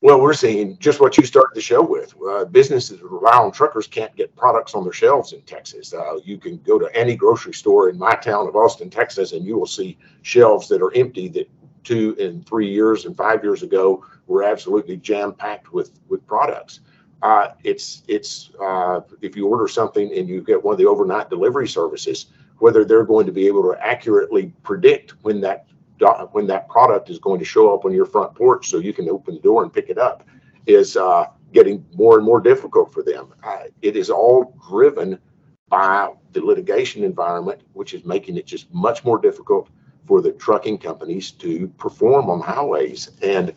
Well, 0.00 0.20
we're 0.20 0.34
seeing 0.34 0.76
just 0.78 0.98
what 0.98 1.16
you 1.16 1.24
started 1.24 1.54
the 1.54 1.60
show 1.60 1.82
with. 1.82 2.16
Uh, 2.20 2.46
businesses 2.46 2.98
that 2.98 3.08
rely 3.08 3.36
on 3.36 3.52
truckers 3.52 3.86
can't 3.86 4.14
get 4.16 4.34
products 4.34 4.74
on 4.74 4.82
their 4.82 4.92
shelves 4.92 5.32
in 5.32 5.42
Texas. 5.42 5.94
Uh, 5.94 6.16
you 6.24 6.36
can 6.36 6.56
go 6.58 6.80
to 6.80 6.90
any 6.96 7.14
grocery 7.14 7.54
store 7.54 7.90
in 7.90 7.96
my 7.96 8.16
town 8.16 8.48
of 8.48 8.56
Austin, 8.56 8.90
Texas, 8.90 9.32
and 9.32 9.46
you 9.46 9.56
will 9.56 9.66
see 9.66 9.96
shelves 10.22 10.66
that 10.66 10.82
are 10.82 10.92
empty 10.96 11.28
that 11.28 11.48
two 11.84 12.16
and 12.20 12.46
three 12.46 12.68
years 12.68 13.04
and 13.04 13.16
five 13.16 13.42
years 13.42 13.62
ago 13.62 14.04
were 14.30 14.44
absolutely 14.44 14.96
jam 14.96 15.34
packed 15.34 15.72
with 15.72 15.90
with 16.08 16.26
products. 16.26 16.80
Uh, 17.22 17.48
it's 17.64 18.02
it's 18.08 18.50
uh, 18.62 19.00
if 19.20 19.36
you 19.36 19.46
order 19.46 19.68
something 19.68 20.10
and 20.16 20.28
you 20.28 20.40
get 20.40 20.62
one 20.62 20.72
of 20.72 20.78
the 20.78 20.86
overnight 20.86 21.28
delivery 21.28 21.68
services, 21.68 22.26
whether 22.58 22.84
they're 22.84 23.04
going 23.04 23.26
to 23.26 23.32
be 23.32 23.46
able 23.46 23.62
to 23.62 23.76
accurately 23.84 24.52
predict 24.62 25.10
when 25.22 25.40
that 25.40 25.66
when 26.32 26.46
that 26.46 26.66
product 26.68 27.10
is 27.10 27.18
going 27.18 27.38
to 27.38 27.44
show 27.44 27.74
up 27.74 27.84
on 27.84 27.92
your 27.92 28.06
front 28.06 28.34
porch 28.34 28.70
so 28.70 28.78
you 28.78 28.92
can 28.92 29.08
open 29.10 29.34
the 29.34 29.40
door 29.40 29.62
and 29.62 29.72
pick 29.72 29.90
it 29.90 29.98
up 29.98 30.24
is 30.66 30.96
uh, 30.96 31.26
getting 31.52 31.84
more 31.94 32.16
and 32.16 32.24
more 32.24 32.40
difficult 32.40 32.92
for 32.92 33.02
them. 33.02 33.34
Uh, 33.42 33.64
it 33.82 33.96
is 33.96 34.08
all 34.08 34.56
driven 34.68 35.18
by 35.68 36.10
the 36.32 36.40
litigation 36.40 37.04
environment, 37.04 37.60
which 37.74 37.92
is 37.92 38.04
making 38.04 38.36
it 38.38 38.46
just 38.46 38.72
much 38.72 39.04
more 39.04 39.18
difficult 39.18 39.68
for 40.06 40.22
the 40.22 40.32
trucking 40.32 40.78
companies 40.78 41.32
to 41.32 41.68
perform 41.76 42.30
on 42.30 42.40
highways. 42.40 43.10
And 43.22 43.52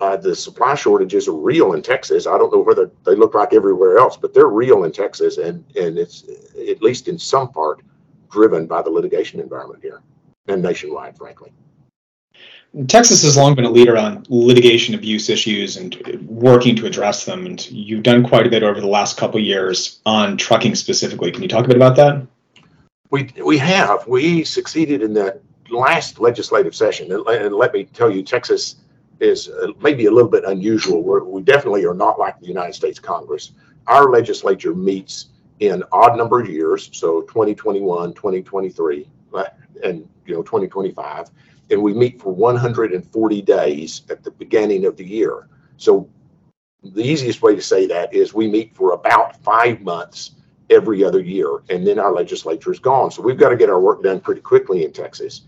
uh, 0.00 0.16
the 0.16 0.34
supply 0.34 0.74
shortages 0.74 1.28
are 1.28 1.32
real 1.32 1.74
in 1.74 1.82
Texas. 1.82 2.26
I 2.26 2.36
don't 2.36 2.52
know 2.52 2.60
whether 2.60 2.90
they 3.04 3.14
look 3.14 3.34
like 3.34 3.52
everywhere 3.52 3.98
else, 3.98 4.16
but 4.16 4.34
they're 4.34 4.48
real 4.48 4.84
in 4.84 4.92
Texas, 4.92 5.38
and 5.38 5.64
and 5.76 5.98
it's 5.98 6.24
at 6.68 6.82
least 6.82 7.08
in 7.08 7.18
some 7.18 7.50
part 7.52 7.82
driven 8.30 8.66
by 8.66 8.82
the 8.82 8.90
litigation 8.90 9.40
environment 9.40 9.82
here 9.82 10.02
and 10.48 10.62
nationwide, 10.62 11.16
frankly. 11.16 11.52
Texas 12.88 13.22
has 13.22 13.36
long 13.36 13.54
been 13.54 13.64
a 13.64 13.70
leader 13.70 13.96
on 13.96 14.26
litigation 14.28 14.96
abuse 14.96 15.30
issues 15.30 15.76
and 15.76 16.26
working 16.26 16.74
to 16.74 16.86
address 16.86 17.24
them. 17.24 17.46
And 17.46 17.70
you've 17.70 18.02
done 18.02 18.26
quite 18.26 18.48
a 18.48 18.50
bit 18.50 18.64
over 18.64 18.80
the 18.80 18.88
last 18.88 19.16
couple 19.16 19.38
years 19.38 20.00
on 20.04 20.36
trucking 20.36 20.74
specifically. 20.74 21.30
Can 21.30 21.42
you 21.42 21.48
talk 21.48 21.66
a 21.66 21.68
bit 21.68 21.76
about 21.76 21.94
that? 21.96 22.26
We 23.10 23.32
we 23.44 23.58
have. 23.58 24.04
We 24.08 24.42
succeeded 24.42 25.02
in 25.02 25.14
the 25.14 25.40
last 25.70 26.18
legislative 26.18 26.74
session, 26.74 27.12
and 27.12 27.54
let 27.54 27.72
me 27.72 27.84
tell 27.84 28.10
you, 28.10 28.24
Texas 28.24 28.76
is 29.20 29.48
uh, 29.48 29.68
maybe 29.80 30.06
a 30.06 30.10
little 30.10 30.30
bit 30.30 30.44
unusual. 30.44 31.02
We're, 31.02 31.24
we 31.24 31.42
definitely 31.42 31.84
are 31.84 31.94
not 31.94 32.18
like 32.18 32.38
the 32.40 32.46
United 32.46 32.74
States 32.74 32.98
Congress. 32.98 33.52
Our 33.86 34.10
legislature 34.10 34.74
meets 34.74 35.26
in 35.60 35.82
odd 35.92 36.16
number 36.16 36.40
of 36.40 36.48
years, 36.48 36.90
so 36.92 37.22
2021, 37.22 38.14
2023, 38.14 39.08
uh, 39.34 39.44
and 39.84 40.08
you 40.26 40.34
know 40.34 40.42
2025 40.42 41.30
and 41.70 41.82
we 41.82 41.92
meet 41.94 42.20
for 42.20 42.32
140 42.32 43.42
days 43.42 44.02
at 44.10 44.22
the 44.22 44.30
beginning 44.32 44.84
of 44.84 44.96
the 44.96 45.04
year. 45.04 45.48
So 45.76 46.08
the 46.82 47.02
easiest 47.02 47.42
way 47.42 47.54
to 47.54 47.62
say 47.62 47.86
that 47.86 48.12
is 48.12 48.34
we 48.34 48.48
meet 48.48 48.74
for 48.74 48.92
about 48.92 49.36
five 49.42 49.80
months 49.80 50.32
every 50.70 51.04
other 51.04 51.20
year, 51.20 51.62
and 51.70 51.86
then 51.86 51.98
our 51.98 52.12
legislature 52.12 52.72
is 52.72 52.78
gone. 52.78 53.10
So 53.10 53.22
we've 53.22 53.38
got 53.38 53.50
to 53.50 53.56
get 53.56 53.70
our 53.70 53.80
work 53.80 54.02
done 54.02 54.20
pretty 54.20 54.40
quickly 54.40 54.84
in 54.84 54.92
Texas. 54.92 55.42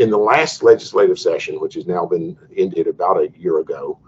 In 0.00 0.08
the 0.08 0.16
last 0.16 0.62
legislative 0.62 1.18
session, 1.18 1.60
which 1.60 1.74
has 1.74 1.86
now 1.86 2.06
been 2.06 2.34
ended 2.56 2.86
about 2.86 3.18
a 3.18 3.28
year 3.36 3.58
ago, 3.58 3.98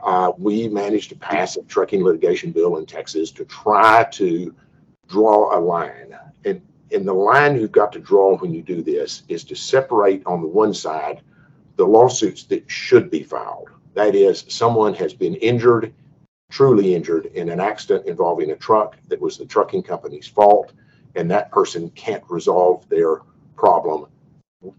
uh, 0.00 0.30
we 0.38 0.68
managed 0.68 1.08
to 1.08 1.16
pass 1.16 1.56
a 1.56 1.62
trucking 1.64 2.04
litigation 2.04 2.52
bill 2.52 2.76
in 2.76 2.86
Texas 2.86 3.32
to 3.32 3.44
try 3.46 4.04
to 4.12 4.54
draw 5.08 5.58
a 5.58 5.58
line. 5.58 6.16
And 6.44 6.62
and 6.92 7.04
the 7.04 7.12
line 7.12 7.60
you've 7.60 7.72
got 7.72 7.90
to 7.94 7.98
draw 7.98 8.36
when 8.36 8.54
you 8.54 8.62
do 8.62 8.80
this 8.80 9.24
is 9.26 9.42
to 9.42 9.56
separate 9.56 10.22
on 10.24 10.40
the 10.40 10.46
one 10.46 10.72
side 10.72 11.20
the 11.74 11.84
lawsuits 11.84 12.44
that 12.44 12.70
should 12.70 13.10
be 13.10 13.24
filed. 13.24 13.70
That 13.94 14.14
is, 14.14 14.44
someone 14.46 14.94
has 14.94 15.14
been 15.14 15.34
injured, 15.34 15.92
truly 16.52 16.94
injured, 16.94 17.26
in 17.26 17.48
an 17.48 17.58
accident 17.58 18.06
involving 18.06 18.52
a 18.52 18.56
truck 18.56 18.98
that 19.08 19.20
was 19.20 19.36
the 19.36 19.46
trucking 19.46 19.82
company's 19.82 20.28
fault, 20.28 20.72
and 21.16 21.28
that 21.28 21.50
person 21.50 21.90
can't 21.90 22.22
resolve 22.28 22.88
their 22.88 23.22
problem 23.56 24.06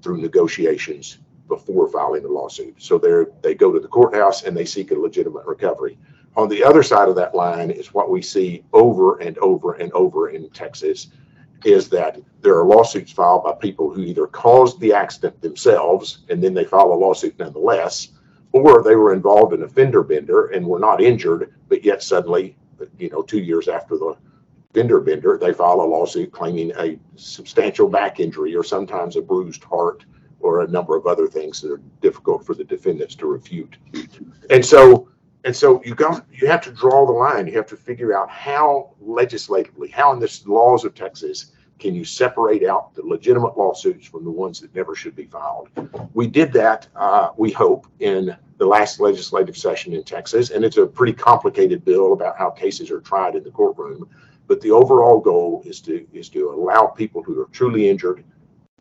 through 0.02 0.22
negotiations 0.22 1.20
before 1.48 1.88
filing 1.90 2.24
the 2.24 2.30
lawsuit. 2.30 2.76
So 2.82 2.98
they 2.98 3.26
they 3.42 3.56
go 3.56 3.72
to 3.72 3.80
the 3.80 3.88
courthouse 3.88 4.44
and 4.44 4.56
they 4.56 4.66
seek 4.66 4.92
a 4.92 4.96
legitimate 4.96 5.46
recovery. 5.46 5.98
On 6.38 6.48
the 6.48 6.64
other 6.64 6.84
side 6.84 7.10
of 7.10 7.16
that 7.16 7.36
line 7.36 7.72
is 7.72 7.94
what 7.94 8.10
we 8.10 8.22
see 8.22 8.64
over 8.74 9.18
and 9.18 9.38
over 9.40 9.74
and 9.74 9.92
over 9.94 10.30
in 10.30 10.50
Texas 10.52 11.08
is 11.66 11.90
that 11.90 12.20
there 12.42 12.58
are 12.58 12.66
lawsuits 12.66 13.12
filed 13.12 13.44
by 13.44 13.54
people 13.54 13.92
who 13.92 14.02
either 14.02 14.28
caused 14.28 14.80
the 14.80 14.94
accident 14.94 15.42
themselves 15.42 16.20
and 16.30 16.42
then 16.42 16.54
they 16.54 16.64
file 16.64 16.94
a 16.94 16.96
lawsuit 16.96 17.38
nonetheless, 17.38 18.10
or 18.54 18.82
they 18.82 18.96
were 18.96 19.14
involved 19.14 19.54
in 19.54 19.64
a 19.64 19.68
fender 19.68 20.04
bender 20.04 20.48
and 20.48 20.66
were 20.66 20.80
not 20.80 21.02
injured, 21.02 21.54
but 21.68 21.84
yet 21.84 22.02
suddenly, 22.02 22.56
you 22.98 23.10
know, 23.10 23.22
two 23.22 23.40
years 23.40 23.68
after 23.68 23.98
the 23.98 24.16
fender 24.74 25.00
bender, 25.00 25.38
they 25.38 25.54
file 25.54 25.82
a 25.82 25.84
lawsuit 25.84 26.32
claiming 26.32 26.72
a 26.78 26.98
substantial 27.16 27.88
back 27.88 28.20
injury 28.20 28.56
or 28.56 28.64
sometimes 28.64 29.16
a 29.16 29.22
bruised 29.22 29.64
heart 29.64 30.06
or 30.40 30.62
a 30.62 30.68
number 30.68 30.96
of 30.96 31.06
other 31.08 31.28
things 31.28 31.62
that 31.62 31.72
are 31.72 31.82
difficult 32.02 32.46
for 32.46 32.56
the 32.56 32.64
defendants 32.64 33.16
to 33.16 33.28
refute. 33.28 33.78
And 34.50 34.66
so 34.66 35.08
and 35.44 35.56
so 35.56 35.82
you 35.84 35.96
got 35.96 36.26
you 36.32 36.48
have 36.48 36.62
to 36.62 36.72
draw 36.72 37.06
the 37.06 37.12
line. 37.12 37.48
You 37.48 37.54
have 37.54 37.68
to 37.68 37.78
figure 37.78 38.16
out 38.16 38.30
how 38.30 38.94
legislatively, 39.00 39.90
how 39.90 40.14
in 40.14 40.20
the 40.20 40.42
laws 40.46 40.86
of 40.86 40.94
Texas, 40.94 41.52
can 41.80 41.96
you 41.96 42.06
separate 42.06 42.64
out 42.64 42.94
the 42.94 43.02
legitimate 43.02 43.58
lawsuits 43.58 44.06
from 44.06 44.24
the 44.24 44.30
ones 44.30 44.60
that 44.62 44.74
never 44.76 44.96
should 44.96 45.16
be 45.16 45.26
filed? 45.26 45.70
We 46.14 46.28
did 46.28 46.54
that, 46.54 46.88
uh, 46.96 47.30
we 47.38 47.52
hope, 47.52 47.88
in 48.00 48.38
the 48.60 48.66
last 48.68 49.00
legislative 49.00 49.58
session 49.58 49.94
in 49.94 50.04
Texas, 50.04 50.52
and 50.52 50.64
it's 50.64 50.78
a 50.78 50.86
pretty 50.86 51.14
complicated 51.14 51.84
bill 51.84 52.14
about 52.14 52.38
how 52.38 52.52
cases 52.52 52.92
are 52.92 53.02
tried 53.02 53.36
in 53.36 53.44
the 53.44 53.50
courtroom. 53.50 54.08
But 54.52 54.60
the 54.60 54.72
overall 54.72 55.22
goal 55.22 55.64
is 55.66 55.80
to 55.84 56.06
is 56.12 56.28
to 56.32 56.50
allow 56.50 56.88
people 56.88 57.24
who 57.24 57.40
are 57.40 57.46
truly 57.54 57.88
injured 57.88 58.26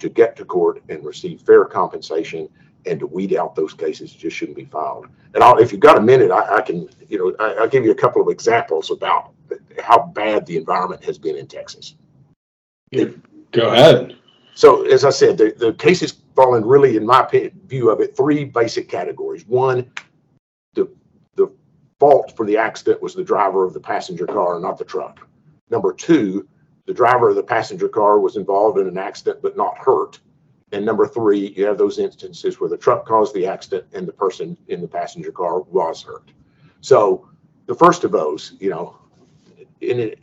to 0.01 0.09
get 0.09 0.35
to 0.35 0.45
court 0.45 0.83
and 0.89 1.05
receive 1.05 1.43
fair 1.43 1.65
compensation 1.65 2.49
and 2.87 2.99
to 2.99 3.07
weed 3.07 3.37
out 3.37 3.55
those 3.55 3.73
cases 3.73 4.11
that 4.11 4.19
just 4.19 4.37
shouldn't 4.37 4.57
be 4.57 4.65
filed. 4.65 5.07
And 5.33 5.45
I'll, 5.45 5.59
if 5.59 5.71
you've 5.71 5.81
got 5.81 5.97
a 5.97 6.01
minute, 6.01 6.33
I, 6.33 6.57
I 6.57 6.61
can, 6.63 6.89
you 7.09 7.19
know, 7.19 7.37
I, 7.39 7.61
will 7.61 7.69
give 7.69 7.85
you 7.85 7.93
a 7.93 7.95
couple 7.95 8.21
of 8.21 8.27
examples 8.27 8.91
about 8.91 9.33
how 9.81 10.07
bad 10.07 10.45
the 10.45 10.57
environment 10.57 11.05
has 11.05 11.19
been 11.19 11.37
in 11.37 11.47
Texas. 11.47 11.95
Go 13.53 13.71
ahead. 13.71 14.17
So, 14.57 14.83
as 14.87 15.05
I 15.05 15.11
said, 15.11 15.39
the, 15.39 15.55
the 15.57 15.75
cases 15.75 16.17
fall 16.35 16.57
in 16.57 16.65
really, 16.65 16.97
in 16.97 17.07
my 17.07 17.29
view 17.69 17.91
of 17.91 18.01
it, 18.01 18.17
three 18.17 18.45
basic 18.45 18.89
categories. 18.89 19.47
One, 19.47 19.89
the 20.75 20.91
the 21.37 21.47
fault 22.01 22.37
for 22.37 22.45
the 22.45 22.57
accident 22.57 23.01
was 23.01 23.15
the 23.15 23.23
driver 23.23 23.65
of 23.65 23.73
the 23.73 23.79
passenger 23.79 24.27
car, 24.27 24.59
not 24.59 24.77
the 24.77 24.85
truck. 24.85 25.29
Number 25.71 25.93
two, 25.93 26.49
the 26.87 26.95
driver 26.95 27.31
of 27.31 27.37
the 27.37 27.43
passenger 27.43 27.89
car 27.89 28.19
was 28.19 28.37
involved 28.37 28.79
in 28.79 28.87
an 28.87 28.99
accident 28.99 29.41
but 29.43 29.57
not 29.57 29.79
hurt 29.79 30.21
and 30.73 30.85
number 30.85 31.07
three, 31.07 31.53
you 31.57 31.67
have 31.67 31.79
those 31.79 31.99
instances 31.99 32.61
where 32.61 32.71
the 32.71 32.77
truck 32.77 33.07
caused 33.07 33.35
the 33.35 33.47
accident 33.47 33.87
and 33.93 34.07
the 34.07 34.13
person 34.13 34.57
in 34.69 34.81
the 34.81 34.89
passenger 34.89 35.33
car 35.33 35.61
was 35.61 36.03
hurt. 36.03 36.31
So 36.81 37.29
the 37.67 37.75
first 37.75 38.05
of 38.05 38.13
those, 38.13 38.53
you 38.61 38.71
know, 38.71 38.97
in 39.81 40.15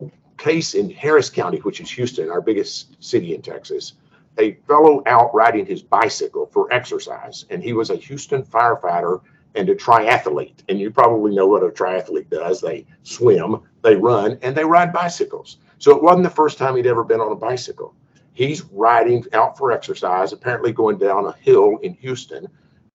a 0.00 0.10
case 0.38 0.74
in 0.74 0.90
Harris 0.90 1.28
County, 1.28 1.58
which 1.58 1.80
is 1.80 1.90
Houston, 1.90 2.30
our 2.30 2.40
biggest 2.40 3.02
city 3.02 3.34
in 3.34 3.42
Texas, 3.42 3.94
a 4.38 4.52
fellow 4.68 5.02
out 5.06 5.34
riding 5.34 5.66
his 5.66 5.82
bicycle 5.82 6.46
for 6.46 6.72
exercise, 6.72 7.44
and 7.50 7.62
he 7.62 7.72
was 7.72 7.90
a 7.90 7.96
Houston 7.96 8.42
firefighter 8.44 9.20
and 9.54 9.68
a 9.68 9.74
triathlete. 9.74 10.62
And 10.68 10.78
you 10.78 10.90
probably 10.90 11.34
know 11.34 11.46
what 11.46 11.62
a 11.62 11.68
triathlete 11.68 12.30
does. 12.30 12.60
They 12.60 12.86
swim, 13.02 13.60
they 13.82 13.96
run, 13.96 14.38
and 14.42 14.56
they 14.56 14.64
ride 14.64 14.92
bicycles. 14.92 15.58
So 15.78 15.96
it 15.96 16.02
wasn't 16.02 16.24
the 16.24 16.30
first 16.30 16.58
time 16.58 16.76
he'd 16.76 16.86
ever 16.86 17.04
been 17.04 17.20
on 17.20 17.32
a 17.32 17.36
bicycle. 17.36 17.94
He's 18.32 18.62
riding 18.70 19.24
out 19.32 19.58
for 19.58 19.72
exercise, 19.72 20.32
apparently 20.32 20.72
going 20.72 20.98
down 20.98 21.26
a 21.26 21.32
hill 21.32 21.78
in 21.82 21.94
Houston, 21.94 22.48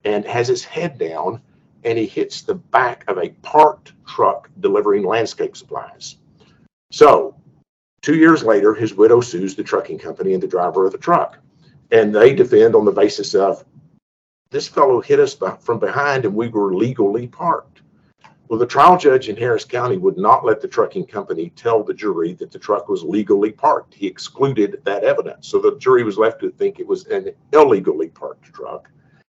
and 0.04 0.26
has 0.26 0.48
his 0.48 0.64
head 0.64 0.98
down 0.98 1.42
and 1.86 2.00
he 2.00 2.08
hits 2.08 2.42
the 2.42 2.56
back 2.56 3.06
of 3.08 3.20
a 3.20 3.30
parked 3.44 3.94
truck 4.08 4.50
delivering 4.60 5.06
landscape 5.06 5.56
supplies. 5.56 6.18
So, 6.92 7.36
two 8.02 8.16
years 8.16 8.44
later, 8.44 8.74
his 8.74 8.96
widow 8.96 9.22
sues 9.22 9.56
the 9.56 9.64
trucking 9.64 10.00
company 10.00 10.34
and 10.34 10.42
the 10.42 10.48
driver 10.48 10.88
of 10.88 10.92
the 10.92 10.98
truck. 10.98 11.38
And 11.92 12.14
they 12.14 12.34
defend 12.34 12.76
on 12.76 12.86
the 12.86 12.92
basis 12.92 13.36
of 13.36 13.64
this 14.56 14.70
fellow 14.70 15.02
hit 15.02 15.20
us 15.20 15.36
from 15.60 15.80
behind 15.80 16.24
and 16.24 16.34
we 16.34 16.48
were 16.48 16.74
legally 16.74 17.28
parked. 17.28 17.82
Well, 18.48 18.58
the 18.58 18.66
trial 18.66 18.98
judge 18.98 19.28
in 19.28 19.36
Harris 19.36 19.66
County 19.66 19.98
would 19.98 20.18
not 20.18 20.46
let 20.46 20.62
the 20.62 20.68
trucking 20.70 21.08
company 21.08 21.50
tell 21.58 21.84
the 21.84 21.94
jury 21.94 22.32
that 22.36 22.52
the 22.52 22.60
truck 22.60 22.88
was 22.88 23.04
legally 23.04 23.52
parked. 23.52 23.94
He 23.94 24.08
excluded 24.08 24.80
that 24.86 25.04
evidence. 25.04 25.50
So 25.50 25.60
the 25.60 25.76
jury 25.78 26.04
was 26.04 26.18
left 26.18 26.40
to 26.40 26.52
think 26.52 26.80
it 26.80 26.88
was 26.88 27.06
an 27.08 27.34
illegally 27.52 28.08
parked 28.08 28.46
truck. 28.54 28.90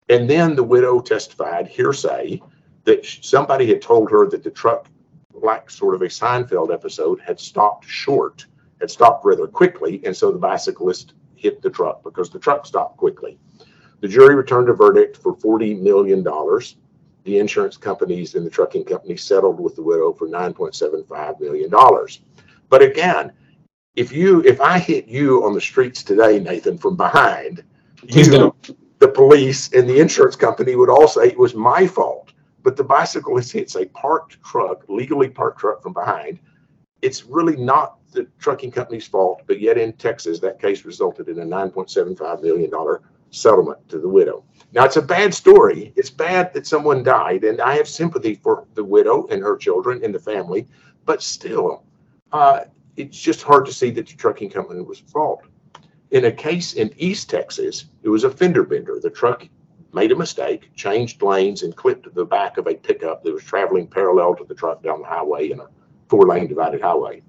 And 0.07 0.29
then 0.29 0.55
the 0.55 0.63
widow 0.63 0.99
testified, 0.99 1.67
hearsay, 1.67 2.39
that 2.83 3.03
somebody 3.03 3.65
had 3.65 3.81
told 3.81 4.11
her 4.11 4.29
that 4.29 4.43
the 4.43 4.51
truck, 4.51 4.85
like 5.33 5.71
sort 5.71 5.95
of 5.95 6.03
a 6.03 6.09
Seinfeld 6.09 6.71
episode, 6.71 7.19
had 7.21 7.39
stopped 7.39 7.87
short, 7.87 8.45
had 8.79 8.91
stopped 8.91 9.25
rather 9.25 9.47
quickly. 9.47 9.99
And 10.05 10.15
so 10.15 10.31
the 10.31 10.37
bicyclist 10.37 11.15
hit 11.35 11.63
the 11.63 11.71
truck 11.71 12.03
because 12.03 12.29
the 12.29 12.37
truck 12.37 12.67
stopped 12.67 12.97
quickly. 12.97 13.39
The 13.99 14.07
jury 14.07 14.35
returned 14.35 14.69
a 14.69 14.73
verdict 14.73 15.17
for 15.17 15.35
$40 15.35 15.79
million 15.81 16.23
the 17.27 17.39
insurance 17.39 17.75
companies 17.75 18.35
and 18.35 18.45
the 18.45 18.49
trucking 18.49 18.85
company 18.85 19.17
settled 19.17 19.59
with 19.59 19.75
the 19.75 19.81
widow 19.81 20.13
for 20.13 20.27
$9.75 20.27 21.39
million. 21.41 21.69
But 22.69 22.81
again, 22.81 23.33
if 23.95 24.11
you 24.11 24.41
if 24.43 24.61
I 24.61 24.79
hit 24.79 25.07
you 25.07 25.43
on 25.43 25.53
the 25.53 25.61
streets 25.61 26.03
today, 26.03 26.39
Nathan, 26.39 26.77
from 26.77 26.95
behind, 26.95 27.63
Please 27.97 28.27
you, 28.27 28.55
the 28.99 29.07
police 29.07 29.73
and 29.73 29.89
the 29.89 29.99
insurance 29.99 30.35
company 30.35 30.75
would 30.75 30.89
all 30.89 31.07
say 31.07 31.27
it 31.27 31.37
was 31.37 31.53
my 31.53 31.85
fault. 31.85 32.31
But 32.63 32.77
the 32.77 32.83
bicyclist 32.83 33.51
hits 33.51 33.75
a 33.75 33.85
parked 33.87 34.41
truck, 34.43 34.83
legally 34.87 35.29
parked 35.29 35.59
truck 35.59 35.81
from 35.81 35.93
behind. 35.93 36.39
It's 37.01 37.25
really 37.25 37.57
not 37.57 37.97
the 38.11 38.27
trucking 38.39 38.71
company's 38.71 39.07
fault, 39.07 39.41
but 39.47 39.59
yet 39.59 39.77
in 39.77 39.93
Texas, 39.93 40.39
that 40.39 40.61
case 40.61 40.85
resulted 40.85 41.27
in 41.27 41.39
a 41.39 41.45
$9.75 41.45 42.41
million 42.41 42.71
settlement 43.31 43.87
to 43.89 43.99
the 43.99 44.09
widow. 44.09 44.43
Now, 44.73 44.85
it's 44.85 44.97
a 44.97 45.01
bad 45.01 45.33
story. 45.33 45.93
It's 45.95 46.09
bad 46.09 46.53
that 46.53 46.67
someone 46.67 47.03
died, 47.03 47.43
and 47.43 47.61
I 47.61 47.75
have 47.75 47.87
sympathy 47.87 48.35
for 48.35 48.65
the 48.73 48.83
widow 48.83 49.27
and 49.27 49.41
her 49.41 49.57
children 49.57 50.03
and 50.03 50.13
the 50.13 50.19
family, 50.19 50.67
but 51.05 51.21
still, 51.21 51.83
uh, 52.31 52.61
it's 52.95 53.19
just 53.19 53.43
hard 53.43 53.65
to 53.65 53.73
see 53.73 53.91
that 53.91 54.07
the 54.07 54.15
trucking 54.15 54.49
company 54.49 54.81
was 54.81 55.01
at 55.01 55.09
fault. 55.09 55.43
In 56.11 56.25
a 56.25 56.31
case 56.31 56.73
in 56.73 56.93
East 56.97 57.29
Texas, 57.29 57.85
it 58.03 58.09
was 58.09 58.23
a 58.23 58.29
fender 58.29 58.63
bender. 58.63 58.99
The 59.01 59.09
truck 59.09 59.47
made 59.93 60.11
a 60.11 60.15
mistake, 60.15 60.69
changed 60.75 61.21
lanes, 61.21 61.63
and 61.63 61.75
clipped 61.75 62.13
the 62.13 62.25
back 62.25 62.57
of 62.57 62.67
a 62.67 62.75
pickup 62.75 63.23
that 63.23 63.33
was 63.33 63.43
traveling 63.43 63.87
parallel 63.87 64.35
to 64.35 64.43
the 64.43 64.55
truck 64.55 64.83
down 64.83 65.01
the 65.01 65.07
highway 65.07 65.51
in 65.51 65.59
a 65.59 65.67
four 66.07 66.23
lane 66.23 66.47
divided 66.47 66.81
highway. 66.81 67.21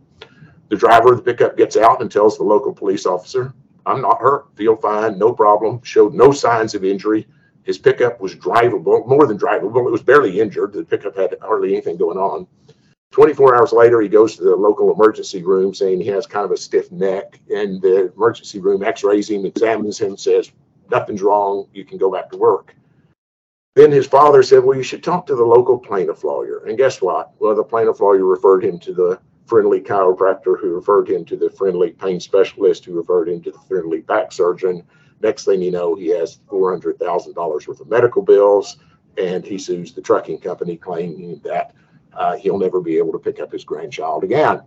The 0.68 0.76
driver 0.76 1.12
of 1.12 1.18
the 1.18 1.22
pickup 1.22 1.56
gets 1.56 1.76
out 1.76 2.02
and 2.02 2.10
tells 2.10 2.36
the 2.36 2.44
local 2.44 2.74
police 2.74 3.06
officer, 3.06 3.54
I'm 3.86 4.02
not 4.02 4.20
hurt, 4.20 4.54
feel 4.56 4.76
fine, 4.76 5.18
no 5.18 5.32
problem, 5.32 5.80
showed 5.82 6.14
no 6.14 6.32
signs 6.32 6.74
of 6.74 6.84
injury. 6.84 7.26
His 7.62 7.78
pickup 7.78 8.20
was 8.20 8.34
drivable, 8.34 9.06
more 9.06 9.26
than 9.26 9.38
drivable. 9.38 9.86
It 9.86 9.92
was 9.92 10.02
barely 10.02 10.40
injured. 10.40 10.72
The 10.72 10.84
pickup 10.84 11.16
had 11.16 11.36
hardly 11.42 11.72
anything 11.72 11.96
going 11.96 12.18
on. 12.18 12.46
24 13.10 13.56
hours 13.56 13.72
later, 13.72 14.00
he 14.00 14.08
goes 14.08 14.36
to 14.36 14.44
the 14.44 14.54
local 14.54 14.92
emergency 14.92 15.42
room 15.42 15.72
saying 15.74 16.00
he 16.00 16.08
has 16.08 16.26
kind 16.26 16.44
of 16.44 16.50
a 16.50 16.56
stiff 16.56 16.92
neck. 16.92 17.40
And 17.50 17.80
the 17.80 18.12
emergency 18.14 18.58
room 18.58 18.82
x 18.82 19.02
rays 19.02 19.30
him, 19.30 19.46
examines 19.46 19.98
him, 19.98 20.16
says, 20.16 20.50
Nothing's 20.90 21.22
wrong. 21.22 21.68
You 21.72 21.84
can 21.84 21.98
go 21.98 22.10
back 22.10 22.30
to 22.30 22.38
work. 22.38 22.74
Then 23.74 23.92
his 23.92 24.06
father 24.06 24.42
said, 24.42 24.64
Well, 24.64 24.76
you 24.76 24.82
should 24.82 25.02
talk 25.02 25.26
to 25.26 25.36
the 25.36 25.44
local 25.44 25.78
plaintiff 25.78 26.24
lawyer. 26.24 26.64
And 26.66 26.76
guess 26.76 27.00
what? 27.00 27.32
Well, 27.38 27.54
the 27.54 27.64
plaintiff 27.64 28.00
lawyer 28.00 28.24
referred 28.24 28.64
him 28.64 28.78
to 28.80 28.92
the 28.92 29.20
friendly 29.48 29.80
chiropractor 29.80 30.60
who 30.60 30.74
referred 30.74 31.08
him 31.08 31.24
to 31.24 31.36
the 31.36 31.50
friendly 31.50 31.90
pain 31.90 32.20
specialist 32.20 32.84
who 32.84 32.92
referred 32.92 33.28
him 33.28 33.42
to 33.42 33.50
the 33.50 33.58
friendly 33.66 34.00
back 34.02 34.30
surgeon. 34.30 34.82
Next 35.20 35.46
thing 35.46 35.62
you 35.62 35.70
know, 35.70 35.94
he 35.94 36.08
has 36.08 36.38
$400,000 36.48 37.66
worth 37.66 37.80
of 37.80 37.88
medical 37.88 38.22
bills 38.22 38.76
and 39.16 39.44
he 39.44 39.58
sues 39.58 39.92
the 39.92 40.02
trucking 40.02 40.38
company 40.38 40.76
claiming 40.76 41.40
that 41.44 41.74
uh, 42.12 42.36
he'll 42.36 42.58
never 42.58 42.80
be 42.80 42.98
able 42.98 43.12
to 43.12 43.18
pick 43.18 43.40
up 43.40 43.50
his 43.50 43.64
grandchild 43.64 44.22
again. 44.22 44.62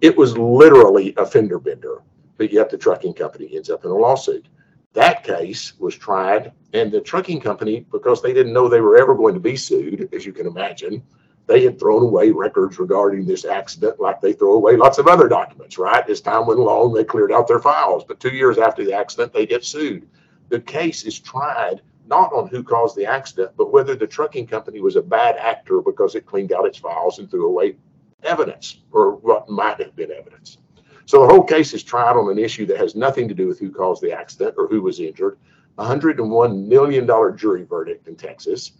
It 0.00 0.16
was 0.16 0.36
literally 0.36 1.14
a 1.16 1.26
fender 1.26 1.58
bender, 1.58 2.02
but 2.36 2.52
yet 2.52 2.70
the 2.70 2.78
trucking 2.78 3.14
company 3.14 3.54
ends 3.54 3.70
up 3.70 3.84
in 3.84 3.90
a 3.90 3.94
lawsuit. 3.94 4.48
That 4.94 5.24
case 5.24 5.74
was 5.78 5.96
tried, 5.96 6.52
and 6.72 6.90
the 6.90 7.00
trucking 7.00 7.40
company, 7.40 7.86
because 7.92 8.20
they 8.20 8.32
didn't 8.32 8.52
know 8.52 8.68
they 8.68 8.80
were 8.80 8.98
ever 8.98 9.14
going 9.14 9.34
to 9.34 9.40
be 9.40 9.56
sued, 9.56 10.08
as 10.12 10.26
you 10.26 10.32
can 10.32 10.46
imagine, 10.46 11.02
they 11.46 11.62
had 11.62 11.78
thrown 11.78 12.02
away 12.02 12.30
records 12.30 12.78
regarding 12.78 13.26
this 13.26 13.44
accident 13.44 14.00
like 14.00 14.20
they 14.20 14.32
throw 14.32 14.54
away 14.54 14.76
lots 14.76 14.98
of 14.98 15.08
other 15.08 15.28
documents, 15.28 15.76
right? 15.76 16.08
As 16.08 16.20
time 16.20 16.46
went 16.46 16.60
along, 16.60 16.92
they 16.92 17.04
cleared 17.04 17.32
out 17.32 17.48
their 17.48 17.60
files. 17.60 18.04
But 18.04 18.20
two 18.20 18.30
years 18.30 18.58
after 18.58 18.84
the 18.84 18.92
accident, 18.92 19.32
they 19.32 19.46
get 19.46 19.64
sued. 19.64 20.08
The 20.48 20.60
case 20.60 21.04
is 21.04 21.18
tried 21.18 21.82
not 22.06 22.32
on 22.32 22.48
who 22.48 22.62
caused 22.62 22.96
the 22.96 23.06
accident, 23.06 23.52
but 23.56 23.72
whether 23.72 23.94
the 23.94 24.06
trucking 24.06 24.46
company 24.46 24.80
was 24.80 24.96
a 24.96 25.02
bad 25.02 25.36
actor 25.36 25.80
because 25.80 26.14
it 26.14 26.26
cleaned 26.26 26.52
out 26.52 26.66
its 26.66 26.78
files 26.78 27.18
and 27.18 27.30
threw 27.30 27.46
away 27.46 27.76
evidence 28.22 28.80
or 28.90 29.16
what 29.16 29.48
might 29.48 29.80
have 29.80 29.96
been 29.96 30.12
evidence. 30.12 30.58
So 31.06 31.22
the 31.22 31.32
whole 31.32 31.44
case 31.44 31.74
is 31.74 31.82
tried 31.82 32.16
on 32.16 32.30
an 32.30 32.38
issue 32.38 32.66
that 32.66 32.78
has 32.78 32.94
nothing 32.94 33.28
to 33.28 33.34
do 33.34 33.46
with 33.46 33.58
who 33.58 33.70
caused 33.70 34.02
the 34.02 34.12
accident 34.12 34.54
or 34.56 34.68
who 34.68 34.82
was 34.82 35.00
injured. 35.00 35.38
$101 35.78 36.66
million 36.66 37.36
jury 37.36 37.64
verdict 37.64 38.08
in 38.08 38.16
Texas. 38.16 38.72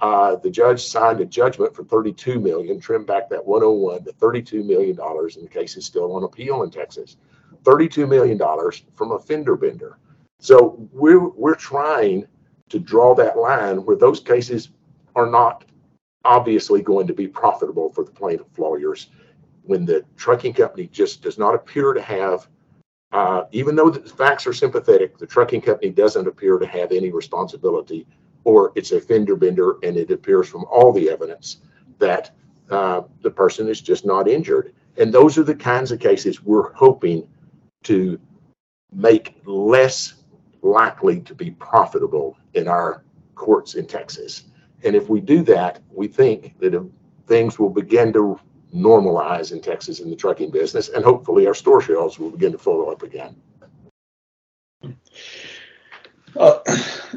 Uh, 0.00 0.36
the 0.36 0.50
judge 0.50 0.86
signed 0.86 1.20
a 1.20 1.24
judgment 1.26 1.74
for 1.74 1.84
32 1.84 2.40
million, 2.40 2.80
trimmed 2.80 3.06
back 3.06 3.28
that 3.28 3.44
101 3.44 4.04
to 4.04 4.12
32 4.12 4.64
million 4.64 4.96
dollars, 4.96 5.36
and 5.36 5.44
the 5.44 5.50
case 5.50 5.76
is 5.76 5.84
still 5.84 6.14
on 6.16 6.24
appeal 6.24 6.62
in 6.62 6.70
Texas. 6.70 7.16
32 7.64 8.06
million 8.06 8.38
dollars 8.38 8.82
from 8.94 9.12
a 9.12 9.18
fender 9.18 9.56
bender. 9.56 9.98
So 10.38 10.88
we're 10.92 11.28
we're 11.28 11.54
trying 11.54 12.26
to 12.70 12.78
draw 12.78 13.14
that 13.16 13.36
line 13.36 13.84
where 13.84 13.96
those 13.96 14.20
cases 14.20 14.70
are 15.14 15.26
not 15.26 15.64
obviously 16.24 16.80
going 16.80 17.06
to 17.06 17.14
be 17.14 17.26
profitable 17.26 17.90
for 17.90 18.04
the 18.04 18.10
plaintiff 18.10 18.58
lawyers 18.58 19.08
when 19.62 19.84
the 19.84 20.04
trucking 20.16 20.54
company 20.54 20.86
just 20.86 21.22
does 21.22 21.38
not 21.38 21.54
appear 21.54 21.92
to 21.92 22.00
have 22.00 22.48
uh, 23.12 23.44
even 23.50 23.74
though 23.74 23.90
the 23.90 24.08
facts 24.08 24.46
are 24.46 24.52
sympathetic, 24.52 25.18
the 25.18 25.26
trucking 25.26 25.60
company 25.60 25.90
doesn't 25.90 26.28
appear 26.28 26.58
to 26.58 26.66
have 26.66 26.92
any 26.92 27.10
responsibility 27.10 28.06
or 28.44 28.72
it's 28.74 28.92
a 28.92 29.00
fender 29.00 29.36
bender 29.36 29.76
and 29.82 29.96
it 29.96 30.10
appears 30.10 30.48
from 30.48 30.64
all 30.64 30.92
the 30.92 31.10
evidence 31.10 31.58
that 31.98 32.34
uh, 32.70 33.02
the 33.22 33.30
person 33.30 33.68
is 33.68 33.80
just 33.80 34.04
not 34.04 34.28
injured. 34.28 34.72
And 34.96 35.12
those 35.12 35.38
are 35.38 35.42
the 35.44 35.54
kinds 35.54 35.92
of 35.92 36.00
cases 36.00 36.42
we're 36.42 36.72
hoping 36.72 37.28
to 37.84 38.18
make 38.92 39.40
less 39.44 40.14
likely 40.62 41.20
to 41.20 41.34
be 41.34 41.50
profitable 41.52 42.36
in 42.54 42.68
our 42.68 43.02
courts 43.34 43.74
in 43.74 43.86
Texas. 43.86 44.44
And 44.82 44.94
if 44.94 45.08
we 45.08 45.20
do 45.20 45.42
that, 45.44 45.80
we 45.90 46.08
think 46.08 46.58
that 46.60 46.90
things 47.26 47.58
will 47.58 47.70
begin 47.70 48.12
to 48.12 48.38
normalize 48.74 49.52
in 49.52 49.60
Texas 49.60 50.00
in 50.00 50.10
the 50.10 50.16
trucking 50.16 50.50
business, 50.50 50.88
and 50.88 51.04
hopefully 51.04 51.46
our 51.46 51.54
store 51.54 51.80
shelves 51.80 52.18
will 52.18 52.30
begin 52.30 52.52
to 52.52 52.58
fill 52.58 52.90
up 52.90 53.02
again. 53.02 53.36
Uh, 56.36 56.58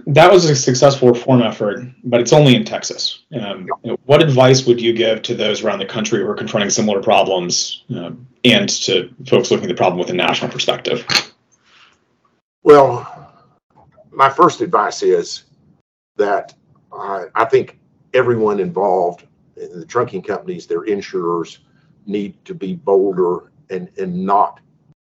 that 0.07 0.31
was 0.31 0.49
a 0.49 0.55
successful 0.55 1.09
reform 1.09 1.41
effort, 1.41 1.85
but 2.03 2.21
it's 2.21 2.33
only 2.33 2.55
in 2.55 2.63
Texas. 2.65 3.23
Um, 3.39 3.67
you 3.83 3.91
know, 3.91 3.97
what 4.05 4.21
advice 4.21 4.65
would 4.65 4.81
you 4.81 4.93
give 4.93 5.21
to 5.23 5.35
those 5.35 5.63
around 5.63 5.79
the 5.79 5.85
country 5.85 6.19
who 6.19 6.27
are 6.27 6.35
confronting 6.35 6.69
similar 6.69 7.01
problems 7.01 7.83
um, 7.89 8.27
and 8.43 8.69
to 8.69 9.13
folks 9.27 9.51
looking 9.51 9.65
at 9.65 9.69
the 9.69 9.75
problem 9.75 9.99
with 9.99 10.09
a 10.09 10.13
national 10.13 10.51
perspective? 10.51 11.05
Well, 12.63 13.31
my 14.11 14.29
first 14.29 14.61
advice 14.61 15.03
is 15.03 15.43
that 16.17 16.53
uh, 16.91 17.25
I 17.35 17.45
think 17.45 17.79
everyone 18.13 18.59
involved, 18.59 19.25
in 19.57 19.79
the 19.79 19.85
trucking 19.85 20.21
companies, 20.23 20.67
their 20.67 20.83
insurers, 20.83 21.59
need 22.05 22.43
to 22.45 22.53
be 22.53 22.75
bolder 22.75 23.51
and, 23.69 23.89
and 23.97 24.25
not 24.25 24.59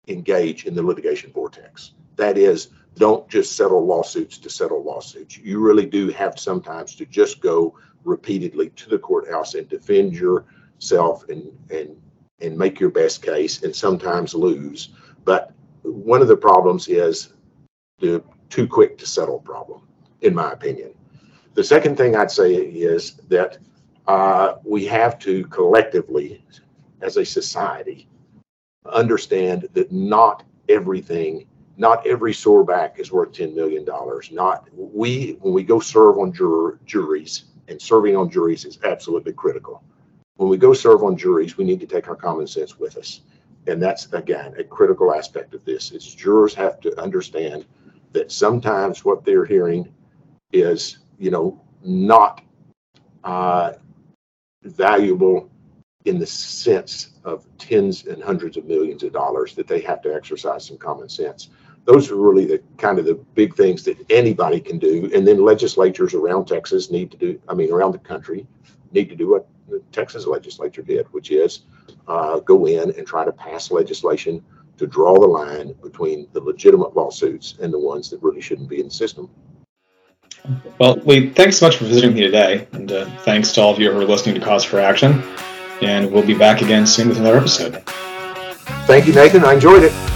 engage 0.08 0.66
in 0.66 0.76
the 0.76 0.84
litigation 0.84 1.32
vortex. 1.32 1.92
That 2.16 2.38
is, 2.38 2.70
don't 2.96 3.28
just 3.30 3.56
settle 3.56 3.86
lawsuits 3.86 4.38
to 4.38 4.50
settle 4.50 4.84
lawsuits. 4.84 5.38
You 5.38 5.60
really 5.60 5.86
do 5.86 6.10
have 6.10 6.40
sometimes 6.40 6.96
to 6.96 7.06
just 7.06 7.42
go 7.42 7.76
repeatedly 8.04 8.70
to 8.70 8.90
the 8.90 9.00
courthouse 9.00 9.56
and 9.56 9.68
defend 9.68 10.14
yourself 10.14 11.28
and 11.30 11.52
and 11.70 11.96
and 12.42 12.58
make 12.58 12.80
your 12.80 12.90
best 12.90 13.22
case 13.22 13.64
and 13.64 13.76
sometimes 13.76 14.34
lose. 14.36 14.90
But 15.24 15.54
one 15.84 16.22
of 16.22 16.28
the 16.28 16.38
problems 16.38 16.88
is 16.88 17.34
the 18.00 18.24
too 18.50 18.68
quick 18.68 18.98
to 19.00 19.06
settle 19.06 19.40
problem, 19.40 19.82
in 20.22 20.36
my 20.36 20.52
opinion. 20.52 20.94
The 21.54 21.64
second 21.64 21.98
thing 21.98 22.16
I'd 22.16 22.32
say 22.32 22.54
is 22.54 23.16
that 23.30 23.58
uh, 24.08 24.56
we 24.64 24.86
have 24.86 25.18
to 25.20 25.46
collectively, 25.46 26.44
as 27.02 27.18
a 27.18 27.26
society, 27.26 28.08
understand 28.86 29.70
that 29.74 29.92
not 29.92 30.44
everything 30.68 31.46
not 31.78 32.06
every 32.06 32.34
sore 32.34 32.64
back 32.64 33.00
is 33.00 33.12
worth 33.12 33.32
$10 33.32 33.56
million. 33.56 33.86
Not 34.32 34.68
we, 34.74 35.38
when 35.42 35.54
we 35.54 35.64
go 35.64 35.80
serve 35.80 36.18
on 36.18 36.32
juror, 36.32 36.80
juries, 36.86 37.46
and 37.68 37.82
serving 37.82 38.16
on 38.16 38.30
juries 38.30 38.66
is 38.66 38.80
absolutely 38.84 39.34
critical. 39.34 39.84
When 40.36 40.50
we 40.50 40.58
go 40.58 40.74
serve 40.74 41.04
on 41.04 41.18
juries, 41.18 41.58
we 41.58 41.64
need 41.64 41.80
to 41.80 41.88
take 41.88 42.08
our 42.08 42.16
common 42.16 42.48
sense 42.48 42.78
with 42.78 42.98
us. 42.98 43.22
And 43.68 43.82
that's, 43.82 44.12
again, 44.14 44.54
a 44.58 44.64
critical 44.64 45.14
aspect 45.14 45.54
of 45.54 45.64
this 45.64 45.92
is 45.92 46.04
jurors 46.06 46.54
have 46.56 46.80
to 46.82 47.00
understand 47.02 47.66
that 48.12 48.32
sometimes 48.32 49.06
what 49.06 49.24
they're 49.24 49.46
hearing 49.46 49.92
is, 50.52 51.00
you 51.18 51.32
know, 51.32 51.62
not 51.84 52.42
uh, 53.24 53.74
valuable 54.64 55.50
in 56.06 56.20
the 56.20 56.26
sense 56.26 57.12
of 57.24 57.46
tens 57.58 58.06
and 58.06 58.22
hundreds 58.22 58.58
of 58.58 58.66
millions 58.66 59.04
of 59.04 59.14
dollars 59.14 59.56
that 59.56 59.68
they 59.68 59.80
have 59.82 60.02
to 60.02 60.14
exercise 60.14 60.68
some 60.68 60.78
common 60.78 61.08
sense 61.08 61.50
those 61.86 62.10
are 62.10 62.16
really 62.16 62.46
the 62.46 62.62
kind 62.78 63.00
of 63.00 63.06
the 63.06 63.16
big 63.36 63.56
things 63.56 63.84
that 63.84 63.98
anybody 64.10 64.60
can 64.60 64.80
do. 64.80 65.10
And 65.14 65.28
then 65.28 65.44
legislatures 65.44 66.14
around 66.14 66.46
Texas 66.46 66.90
need 66.90 67.12
to 67.12 67.18
do, 67.18 67.42
I 67.50 67.54
mean, 67.54 67.72
around 67.72 67.92
the 67.92 68.00
country 68.00 68.48
need 68.92 69.10
to 69.10 69.16
do 69.16 69.32
what 69.32 69.48
the 69.68 69.82
Texas 69.92 70.26
legislature 70.26 70.82
did, 70.82 71.12
which 71.14 71.32
is 71.32 71.62
uh, 72.08 72.40
go 72.40 72.66
in 72.68 72.92
and 72.92 73.06
try 73.06 73.26
to 73.26 73.32
pass 73.32 73.72
legislation 73.72 74.44
to 74.78 74.88
draw 74.88 75.20
the 75.20 75.28
line 75.28 75.74
between 75.84 76.28
the 76.34 76.40
legitimate 76.40 76.96
lawsuits 76.96 77.56
and 77.62 77.74
the 77.74 77.80
ones 77.80 78.10
that 78.10 78.22
really 78.22 78.42
shouldn't 78.42 78.70
be 78.70 78.80
in 78.80 78.88
the 78.88 78.94
system. 78.94 79.30
Well, 80.80 80.96
Lee, 81.06 81.30
thanks 81.30 81.58
so 81.58 81.68
much 81.68 81.78
for 81.78 81.86
visiting 81.86 82.14
me 82.14 82.22
today. 82.22 82.68
And 82.74 82.92
uh, 82.92 83.06
thanks 83.20 83.52
to 83.54 83.62
all 83.62 83.74
of 83.74 83.80
you 83.80 83.92
who 83.92 84.00
are 84.00 84.06
listening 84.06 84.36
to 84.36 84.42
Cause 84.42 84.64
for 84.64 84.80
Action. 84.80 85.24
And 85.82 86.12
we'll 86.12 86.26
be 86.26 86.34
back 86.38 86.62
again 86.62 86.86
soon 86.86 87.10
with 87.10 87.18
another 87.18 87.38
episode. 87.38 87.82
Thank 88.86 89.08
you, 89.08 89.14
Nathan. 89.14 89.44
I 89.44 89.54
enjoyed 89.54 89.84
it. 89.84 90.13